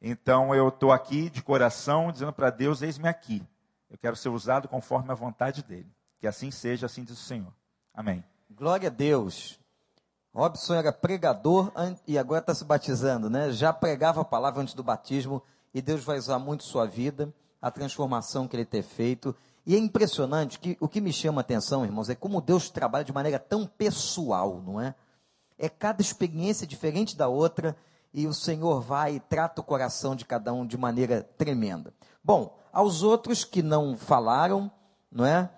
[0.00, 3.42] Então eu estou aqui de coração dizendo para Deus: eis-me aqui.
[3.90, 5.90] Eu quero ser usado conforme a vontade dele.
[6.18, 7.52] Que assim seja, assim diz o Senhor.
[7.94, 8.24] Amém.
[8.50, 9.58] Glória a Deus.
[10.34, 11.72] Robson era pregador
[12.06, 13.50] e agora está se batizando, né?
[13.52, 17.70] Já pregava a palavra antes do batismo e Deus vai usar muito sua vida, a
[17.70, 19.34] transformação que ele ter feito.
[19.64, 23.04] E é impressionante que o que me chama a atenção, irmãos, é como Deus trabalha
[23.04, 24.94] de maneira tão pessoal, não é?
[25.58, 27.74] É cada experiência diferente da outra
[28.16, 31.92] e o Senhor vai e trata o coração de cada um de maneira tremenda.
[32.24, 34.72] Bom, aos outros que não falaram,
[35.12, 35.50] não é?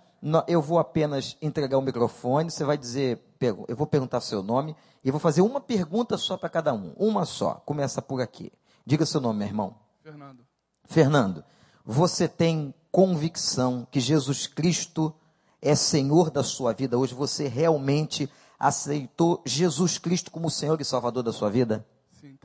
[0.48, 3.22] Eu vou apenas entregar o microfone, você vai dizer,
[3.68, 7.24] eu vou perguntar seu nome e vou fazer uma pergunta só para cada um, uma
[7.24, 7.62] só.
[7.64, 8.52] Começa por aqui.
[8.84, 9.76] Diga seu nome, meu irmão.
[10.02, 10.44] Fernando.
[10.84, 11.44] Fernando,
[11.84, 15.14] você tem convicção que Jesus Cristo
[15.62, 17.14] é Senhor da sua vida hoje?
[17.14, 18.28] Você realmente
[18.58, 21.86] aceitou Jesus Cristo como Senhor e Salvador da sua vida?
[22.28, 22.38] Sim.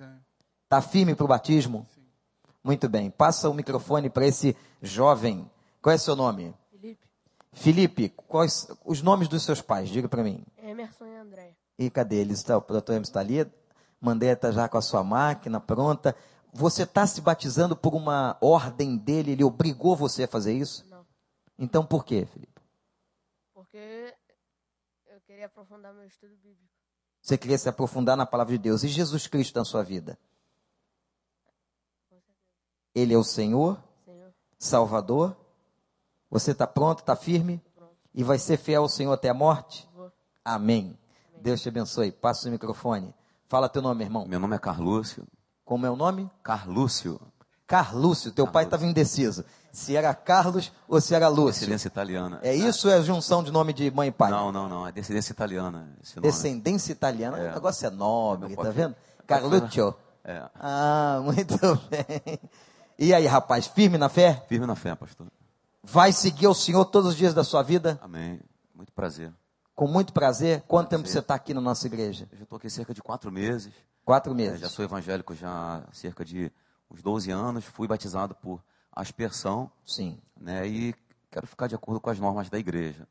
[0.63, 1.85] Está firme para o batismo?
[2.63, 3.11] Muito bem.
[3.11, 5.49] Passa o microfone para esse jovem.
[5.81, 6.53] Qual é seu nome?
[6.71, 7.07] Felipe.
[7.51, 9.89] Felipe, quais os nomes dos seus pais?
[9.89, 10.43] Diga para mim.
[10.57, 11.55] Emerson e André.
[11.77, 12.39] E cadê eles?
[12.39, 13.45] Está, o doutor Emerson está ali.
[13.99, 16.15] Mandei está já com a sua máquina pronta.
[16.53, 19.31] Você está se batizando por uma ordem dele?
[19.31, 20.85] Ele obrigou você a fazer isso?
[20.89, 21.05] Não.
[21.59, 22.61] Então por quê, Felipe?
[23.53, 24.13] Porque
[25.07, 26.72] eu queria aprofundar meu estudo bíblico.
[27.23, 28.83] Você queria se aprofundar na palavra de Deus.
[28.83, 30.19] E Jesus Cristo na sua vida?
[32.93, 34.33] Ele é o Senhor, Senhor.
[34.59, 35.37] Salvador.
[36.29, 37.63] Você está pronto, está firme?
[37.73, 37.95] Pronto.
[38.13, 39.89] E vai ser fiel ao Senhor até a morte?
[40.43, 40.99] Amém.
[41.41, 42.11] Deus te abençoe.
[42.11, 43.15] Passa o microfone.
[43.47, 44.27] Fala teu nome, irmão.
[44.27, 45.25] Meu nome é Carlúcio.
[45.63, 46.29] Como é o nome?
[46.43, 47.21] Carlúcio.
[47.73, 48.31] Carlúcio.
[48.31, 48.53] Teu Carlúcio.
[48.53, 49.43] pai estava indeciso.
[49.71, 51.61] Se era Carlos ou se era Lúcio.
[51.61, 52.39] Descendência italiana.
[52.43, 54.29] É isso ou é junção de nome de mãe e pai?
[54.29, 54.87] Não, não, não.
[54.87, 55.89] É descendência italiana.
[56.21, 57.39] Descendência italiana?
[57.39, 57.49] É.
[57.49, 58.95] O negócio é nobre, tá vendo?
[59.25, 59.95] Carluccio.
[60.23, 60.43] É.
[60.53, 61.57] Ah, muito
[61.89, 62.39] bem.
[62.99, 64.45] E aí, rapaz, firme na fé?
[64.47, 65.25] Firme na fé, pastor.
[65.83, 67.99] Vai seguir o Senhor todos os dias da sua vida?
[68.03, 68.39] Amém.
[68.75, 69.33] Muito prazer.
[69.73, 70.61] Com muito prazer.
[70.67, 71.03] Quanto prazer.
[71.03, 72.27] tempo você está aqui na nossa igreja?
[72.31, 73.73] Eu já estou aqui cerca de quatro meses.
[74.05, 74.57] Quatro meses.
[74.57, 76.51] É, já sou evangélico já há cerca de
[76.89, 77.65] uns 12 anos.
[77.65, 79.71] Fui batizado por aspersão.
[79.85, 80.19] Sim.
[80.39, 80.95] Né, e
[81.31, 83.07] quero ficar de acordo com as normas da igreja.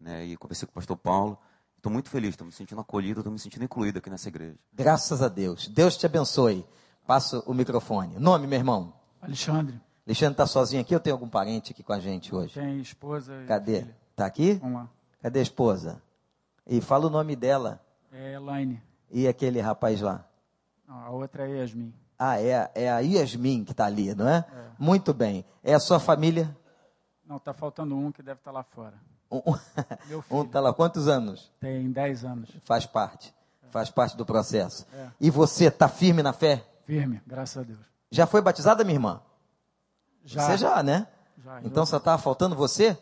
[0.00, 1.38] Né, e conversei com o pastor Paulo.
[1.76, 4.56] Estou muito feliz, estou me sentindo acolhido, estou me sentindo incluído aqui nessa igreja.
[4.72, 5.68] Graças a Deus.
[5.68, 6.66] Deus te abençoe.
[7.06, 8.18] Passo o microfone.
[8.18, 8.94] Nome, meu irmão?
[9.20, 9.78] Alexandre.
[10.06, 12.54] Alexandre está sozinho aqui ou tem algum parente aqui com a gente hoje?
[12.54, 13.80] Tem esposa e Cadê?
[13.80, 13.96] Filha.
[14.16, 14.54] Tá aqui?
[14.54, 14.88] Vamos lá.
[15.20, 16.02] Cadê a esposa?
[16.66, 17.84] E fala o nome dela.
[18.12, 18.82] É Elaine.
[19.10, 20.26] E aquele rapaz lá?
[20.88, 21.92] Não, a outra é Yasmin.
[22.18, 24.38] Ah, é, é a Yasmin que está ali, não é?
[24.38, 24.44] é?
[24.78, 25.44] Muito bem.
[25.62, 26.56] É a sua família?
[27.26, 28.94] Não, está faltando um que deve estar tá lá fora.
[29.30, 29.40] Um,
[30.22, 30.24] filho.
[30.30, 30.72] Um está lá.
[30.72, 31.52] Quantos anos?
[31.60, 32.50] Tem 10 anos.
[32.64, 33.34] Faz parte.
[33.62, 33.70] É.
[33.70, 34.86] Faz parte do processo.
[34.92, 35.08] É.
[35.20, 36.64] E você está firme na fé?
[36.84, 37.80] Firme, graças a Deus.
[38.10, 39.20] Já foi batizada, minha irmã?
[40.24, 40.42] Já.
[40.42, 41.08] Você já, né?
[41.42, 41.60] Já.
[41.62, 42.96] Então só estava faltando você?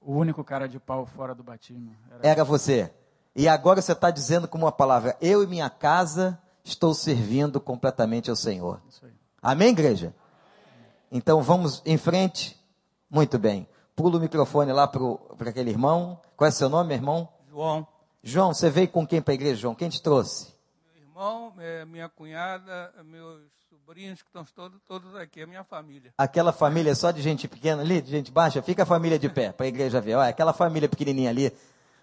[0.00, 1.96] O único cara de pau fora do batismo.
[2.10, 2.92] Era, era você.
[3.34, 8.28] E agora você está dizendo com uma palavra: Eu e minha casa estou servindo completamente
[8.30, 8.80] ao Senhor.
[9.42, 10.14] Amém, igreja?
[11.10, 12.58] Então vamos em frente.
[13.08, 13.68] Muito bem.
[13.94, 16.20] Pula o microfone lá para aquele irmão.
[16.36, 17.28] Qual é seu nome, meu irmão?
[17.48, 17.86] João,
[18.22, 19.74] João, você veio com quem para a igreja, João?
[19.74, 20.54] Quem te trouxe?
[20.94, 23.40] meu irmão, eh, minha cunhada, meus
[23.70, 26.12] sobrinhos que estão todos, todos aqui, a minha família.
[26.18, 29.52] Aquela família só de gente pequena ali, de gente baixa, fica a família de pé,
[29.52, 30.16] para a igreja ver.
[30.16, 31.50] Olha, aquela família pequenininha ali,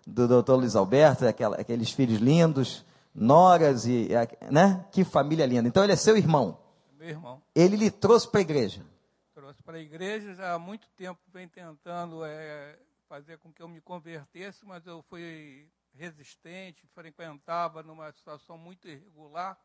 [0.08, 2.84] do doutor Luiz Alberto, aquela- aqueles filhos lindos,
[3.14, 4.10] noras e,
[4.52, 4.86] né?
[4.92, 5.68] Que família linda.
[5.68, 6.60] Então ele é seu irmão.
[6.98, 7.42] Meu irmão.
[7.54, 8.86] Ele lhe trouxe para a igreja.
[9.34, 12.78] Trouxe para a igreja, já há muito tempo vem tentando eh,
[13.10, 19.58] fazer com que eu me convertesse, mas eu fui resistente, frequentava numa situação muito irregular,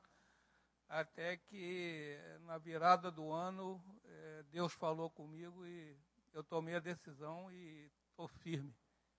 [0.88, 5.96] até que na virada do ano eh, Deus falou comigo e
[6.34, 8.74] eu tomei a decisão e estou firme.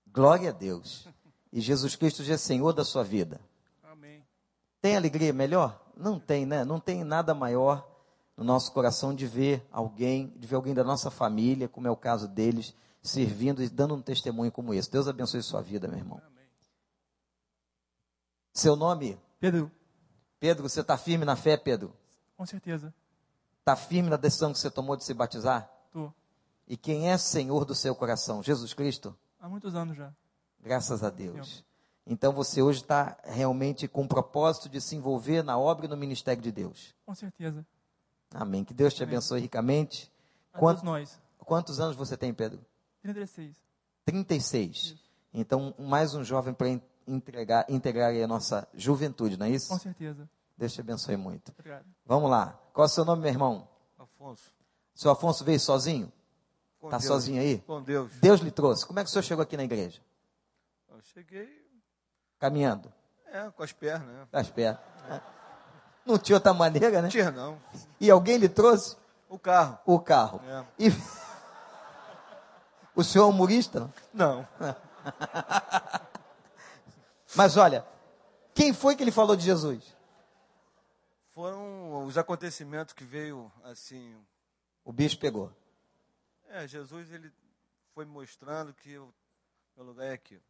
[0.06, 1.08] Glória a Deus.
[1.52, 3.40] E Jesus Cristo já é Senhor da sua vida.
[3.90, 4.24] Amém.
[4.80, 5.84] Tem alegria melhor?
[5.96, 6.64] Não tem, né?
[6.64, 7.84] Não tem nada maior
[8.36, 11.96] no nosso coração de ver alguém, de ver alguém da nossa família, como é o
[11.96, 12.72] caso deles,
[13.02, 14.88] servindo e dando um testemunho como esse.
[14.88, 16.22] Deus abençoe sua vida, meu irmão.
[16.24, 16.46] Amém.
[18.54, 19.20] Seu nome?
[19.40, 19.72] Pedro,
[20.38, 21.92] Pedro, você está firme na fé, Pedro?
[22.36, 22.94] com certeza.
[23.58, 25.68] Está firme na decisão que você tomou de se batizar?
[25.90, 26.12] Tô.
[26.66, 28.40] E quem é Senhor do seu coração?
[28.40, 29.18] Jesus Cristo?
[29.40, 30.14] Há muitos anos já.
[30.60, 31.64] Graças a Deus.
[32.12, 35.96] Então você hoje está realmente com o propósito de se envolver na obra e no
[35.96, 36.92] ministério de Deus.
[37.06, 37.64] Com certeza.
[38.34, 38.64] Amém.
[38.64, 39.14] Que Deus te Amém.
[39.14, 40.10] abençoe ricamente.
[40.52, 41.20] A Quanto- todos nós.
[41.38, 42.60] Quantos anos você tem, Pedro?
[43.02, 43.56] 36.
[44.04, 44.96] 36.
[45.32, 46.66] Então, mais um jovem para
[47.06, 49.68] entregar, integrar aí a nossa juventude, não é isso?
[49.68, 50.28] Com certeza.
[50.58, 51.52] Deus te abençoe muito.
[51.56, 51.86] Obrigado.
[52.04, 52.58] Vamos lá.
[52.72, 53.68] Qual é o seu nome, meu irmão?
[53.96, 54.52] Afonso.
[54.94, 56.12] Seu Afonso veio sozinho?
[56.82, 57.58] Está sozinho aí?
[57.60, 58.12] Com Deus.
[58.20, 58.84] Deus lhe trouxe.
[58.84, 60.00] Como é que o senhor chegou aqui na igreja?
[60.88, 61.59] Eu cheguei,
[62.40, 62.92] Caminhando.
[63.26, 64.26] é, com as pernas, né?
[64.32, 64.80] Das pernas.
[66.04, 67.02] Não tinha outra maneira, né?
[67.02, 67.60] Não tinha, não.
[68.00, 68.96] E alguém lhe trouxe
[69.28, 69.78] O carro.
[69.86, 70.40] o carro.
[70.48, 70.64] É.
[70.78, 70.88] E
[72.96, 73.92] o senhor é humorista?
[74.12, 74.14] não?
[74.14, 74.48] Não.
[77.36, 77.84] Mas olha,
[78.54, 79.94] quem foi que ele falou de Jesus?
[81.32, 84.16] Foram os acontecimentos que veio, assim...
[84.84, 85.52] O bicho pegou.
[86.48, 87.30] É, Jesus, ele
[87.94, 89.14] foi mostrando que o
[89.76, 90.40] meu lugar é aqui.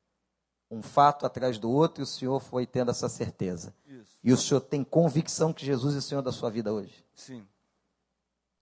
[0.71, 3.75] Um fato atrás do outro e o senhor foi tendo essa certeza.
[3.87, 4.18] Isso.
[4.23, 7.05] E o senhor tem convicção que Jesus é o Senhor da sua vida hoje?
[7.14, 7.47] Sim.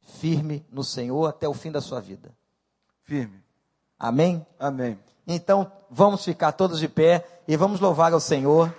[0.01, 2.35] Firme no Senhor até o fim da sua vida.
[3.03, 3.43] Firme.
[3.99, 4.47] Amém?
[4.59, 4.99] Amém.
[5.27, 8.75] Então, vamos ficar todos de pé e vamos louvar ao Senhor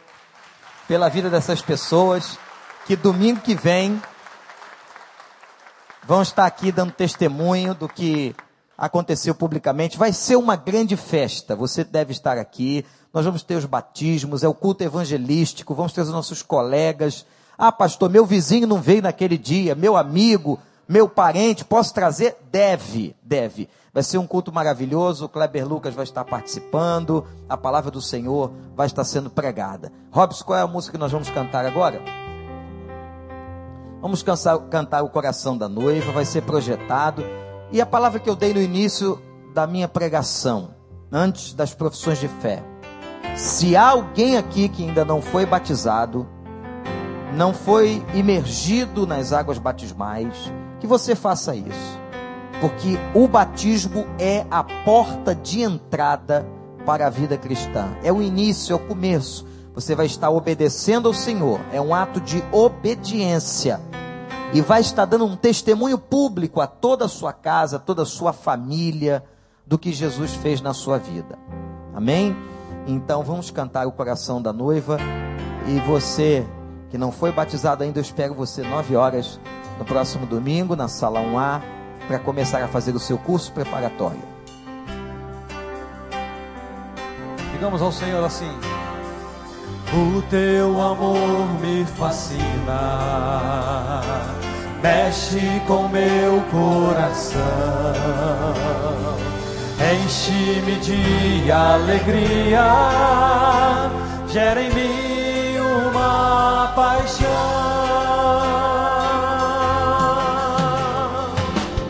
[0.88, 2.40] pela vida dessas pessoas
[2.88, 4.02] que domingo que vem
[6.04, 8.36] vão estar aqui dando testemunho do que
[8.76, 9.98] aconteceu publicamente.
[9.98, 11.56] Vai ser uma grande festa.
[11.56, 12.84] Você deve estar aqui.
[13.14, 17.26] Nós vamos ter os batismos, é o culto evangelístico, vamos ter os nossos colegas.
[17.58, 22.38] Ah, pastor, meu vizinho não veio naquele dia, meu amigo, meu parente, posso trazer?
[22.52, 23.68] Deve, deve.
[23.92, 28.52] Vai ser um culto maravilhoso, o Kleber Lucas vai estar participando, a palavra do Senhor
[28.76, 29.92] vai estar sendo pregada.
[30.12, 32.00] Robson, qual é a música que nós vamos cantar agora?
[34.02, 37.24] Vamos cansar- cantar o coração da noiva, vai ser projetado.
[37.72, 39.20] E a palavra que eu dei no início
[39.54, 40.76] da minha pregação,
[41.12, 42.64] antes das profissões de fé.
[43.40, 46.28] Se há alguém aqui que ainda não foi batizado,
[47.34, 52.00] não foi imergido nas águas batismais, que você faça isso.
[52.60, 56.46] Porque o batismo é a porta de entrada
[56.86, 57.88] para a vida cristã.
[58.04, 59.48] É o início, é o começo.
[59.74, 61.62] Você vai estar obedecendo ao Senhor.
[61.72, 63.80] É um ato de obediência.
[64.54, 68.34] E vai estar dando um testemunho público a toda a sua casa, toda a sua
[68.34, 69.24] família,
[69.66, 71.40] do que Jesus fez na sua vida.
[71.96, 72.36] Amém?
[72.88, 74.98] Então vamos cantar o coração da noiva.
[75.68, 76.46] E você
[76.90, 79.40] que não foi batizado ainda, eu espero você nove horas
[79.78, 81.62] no próximo domingo, na sala 1A,
[82.08, 84.22] para começar a fazer o seu curso preparatório.
[87.52, 88.52] Digamos ao Senhor assim.
[89.92, 92.42] O teu amor me fascina,
[94.84, 97.40] mexe com meu coração,
[99.80, 102.66] enche-me de alegria,
[104.28, 105.60] gera em mim
[105.90, 107.28] uma paixão.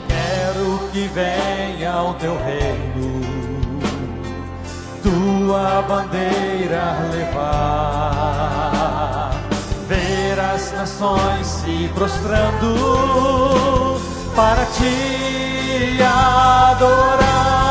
[0.08, 3.20] Quero que venha o teu reino
[5.04, 8.50] tua bandeira levar,
[9.88, 14.02] ver as nações se prostrando
[14.36, 17.69] para te adorar.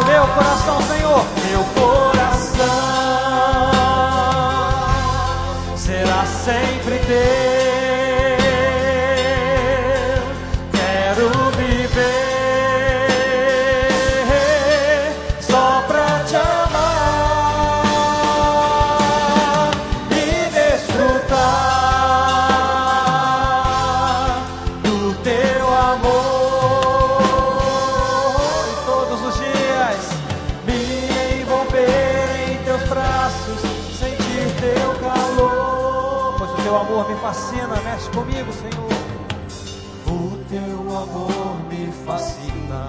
[0.00, 2.10] O meu coração, Senhor, meu coração
[5.76, 7.49] será sempre teu.
[41.02, 42.86] Amor me fascina,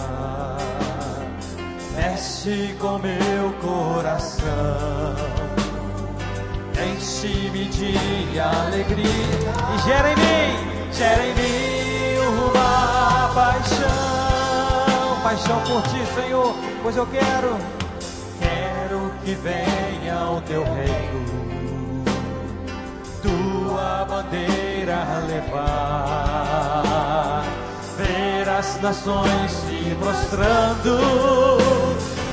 [1.96, 5.16] mexe com meu coração,
[6.96, 9.06] enche-me de alegria.
[9.74, 10.58] E gera em mim,
[10.92, 17.58] gera em mim uma paixão, paixão por ti, Senhor, pois eu quero,
[18.40, 21.42] quero que venha o teu reino.
[23.22, 26.42] Tua bandeira levar,
[28.02, 31.58] ver as nações se prostrando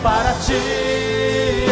[0.03, 1.69] para te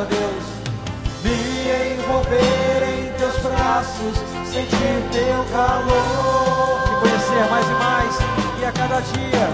[0.00, 0.44] ó Deus.
[1.22, 6.82] Me envolver em teus braços, sentir teu calor.
[6.84, 8.18] Te conhecer mais e mais,
[8.60, 9.48] e a cada dia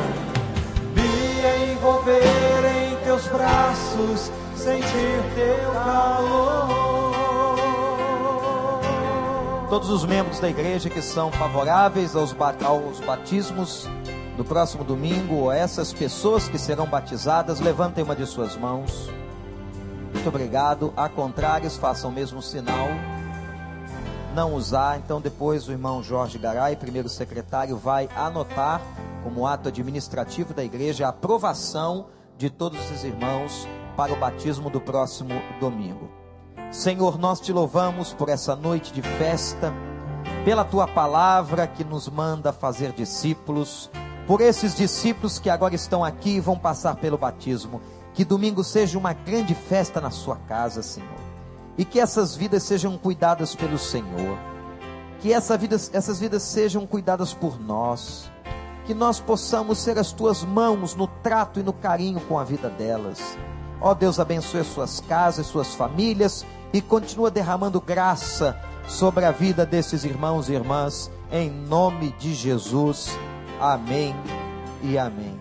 [0.95, 2.21] me envolver
[2.65, 6.67] em teus braços, sentir teu calor.
[9.69, 12.35] Todos os membros da igreja que são favoráveis aos,
[12.65, 13.89] aos batismos
[14.39, 19.11] no próximo domingo, essas pessoas que serão batizadas, levantem uma de suas mãos.
[20.27, 20.93] Muito obrigado.
[20.97, 22.89] A contrários, façam o mesmo sinal.
[24.35, 28.83] Não usar, então depois o irmão Jorge Garay, primeiro secretário, vai anotar
[29.23, 34.81] como ato administrativo da igreja a aprovação de todos esses irmãos para o batismo do
[34.81, 36.11] próximo domingo.
[36.73, 39.73] Senhor, nós te louvamos por essa noite de festa,
[40.45, 43.89] pela tua palavra que nos manda fazer discípulos,
[44.27, 47.81] por esses discípulos que agora estão aqui e vão passar pelo batismo.
[48.17, 51.21] Que domingo seja uma grande festa na sua casa, Senhor.
[51.77, 54.39] E que essas vidas sejam cuidadas pelo Senhor.
[55.21, 58.31] Que essa vida, essas vidas sejam cuidadas por nós.
[58.87, 62.71] Que nós possamos ser as tuas mãos no trato e no carinho com a vida
[62.71, 63.37] delas.
[63.83, 68.59] Ó Deus, abençoe as suas casas, suas famílias e continua derramando graça
[68.89, 73.11] sobre a vida desses irmãos e irmãs, em nome de Jesus.
[73.61, 74.15] Amém
[74.83, 75.39] e amém.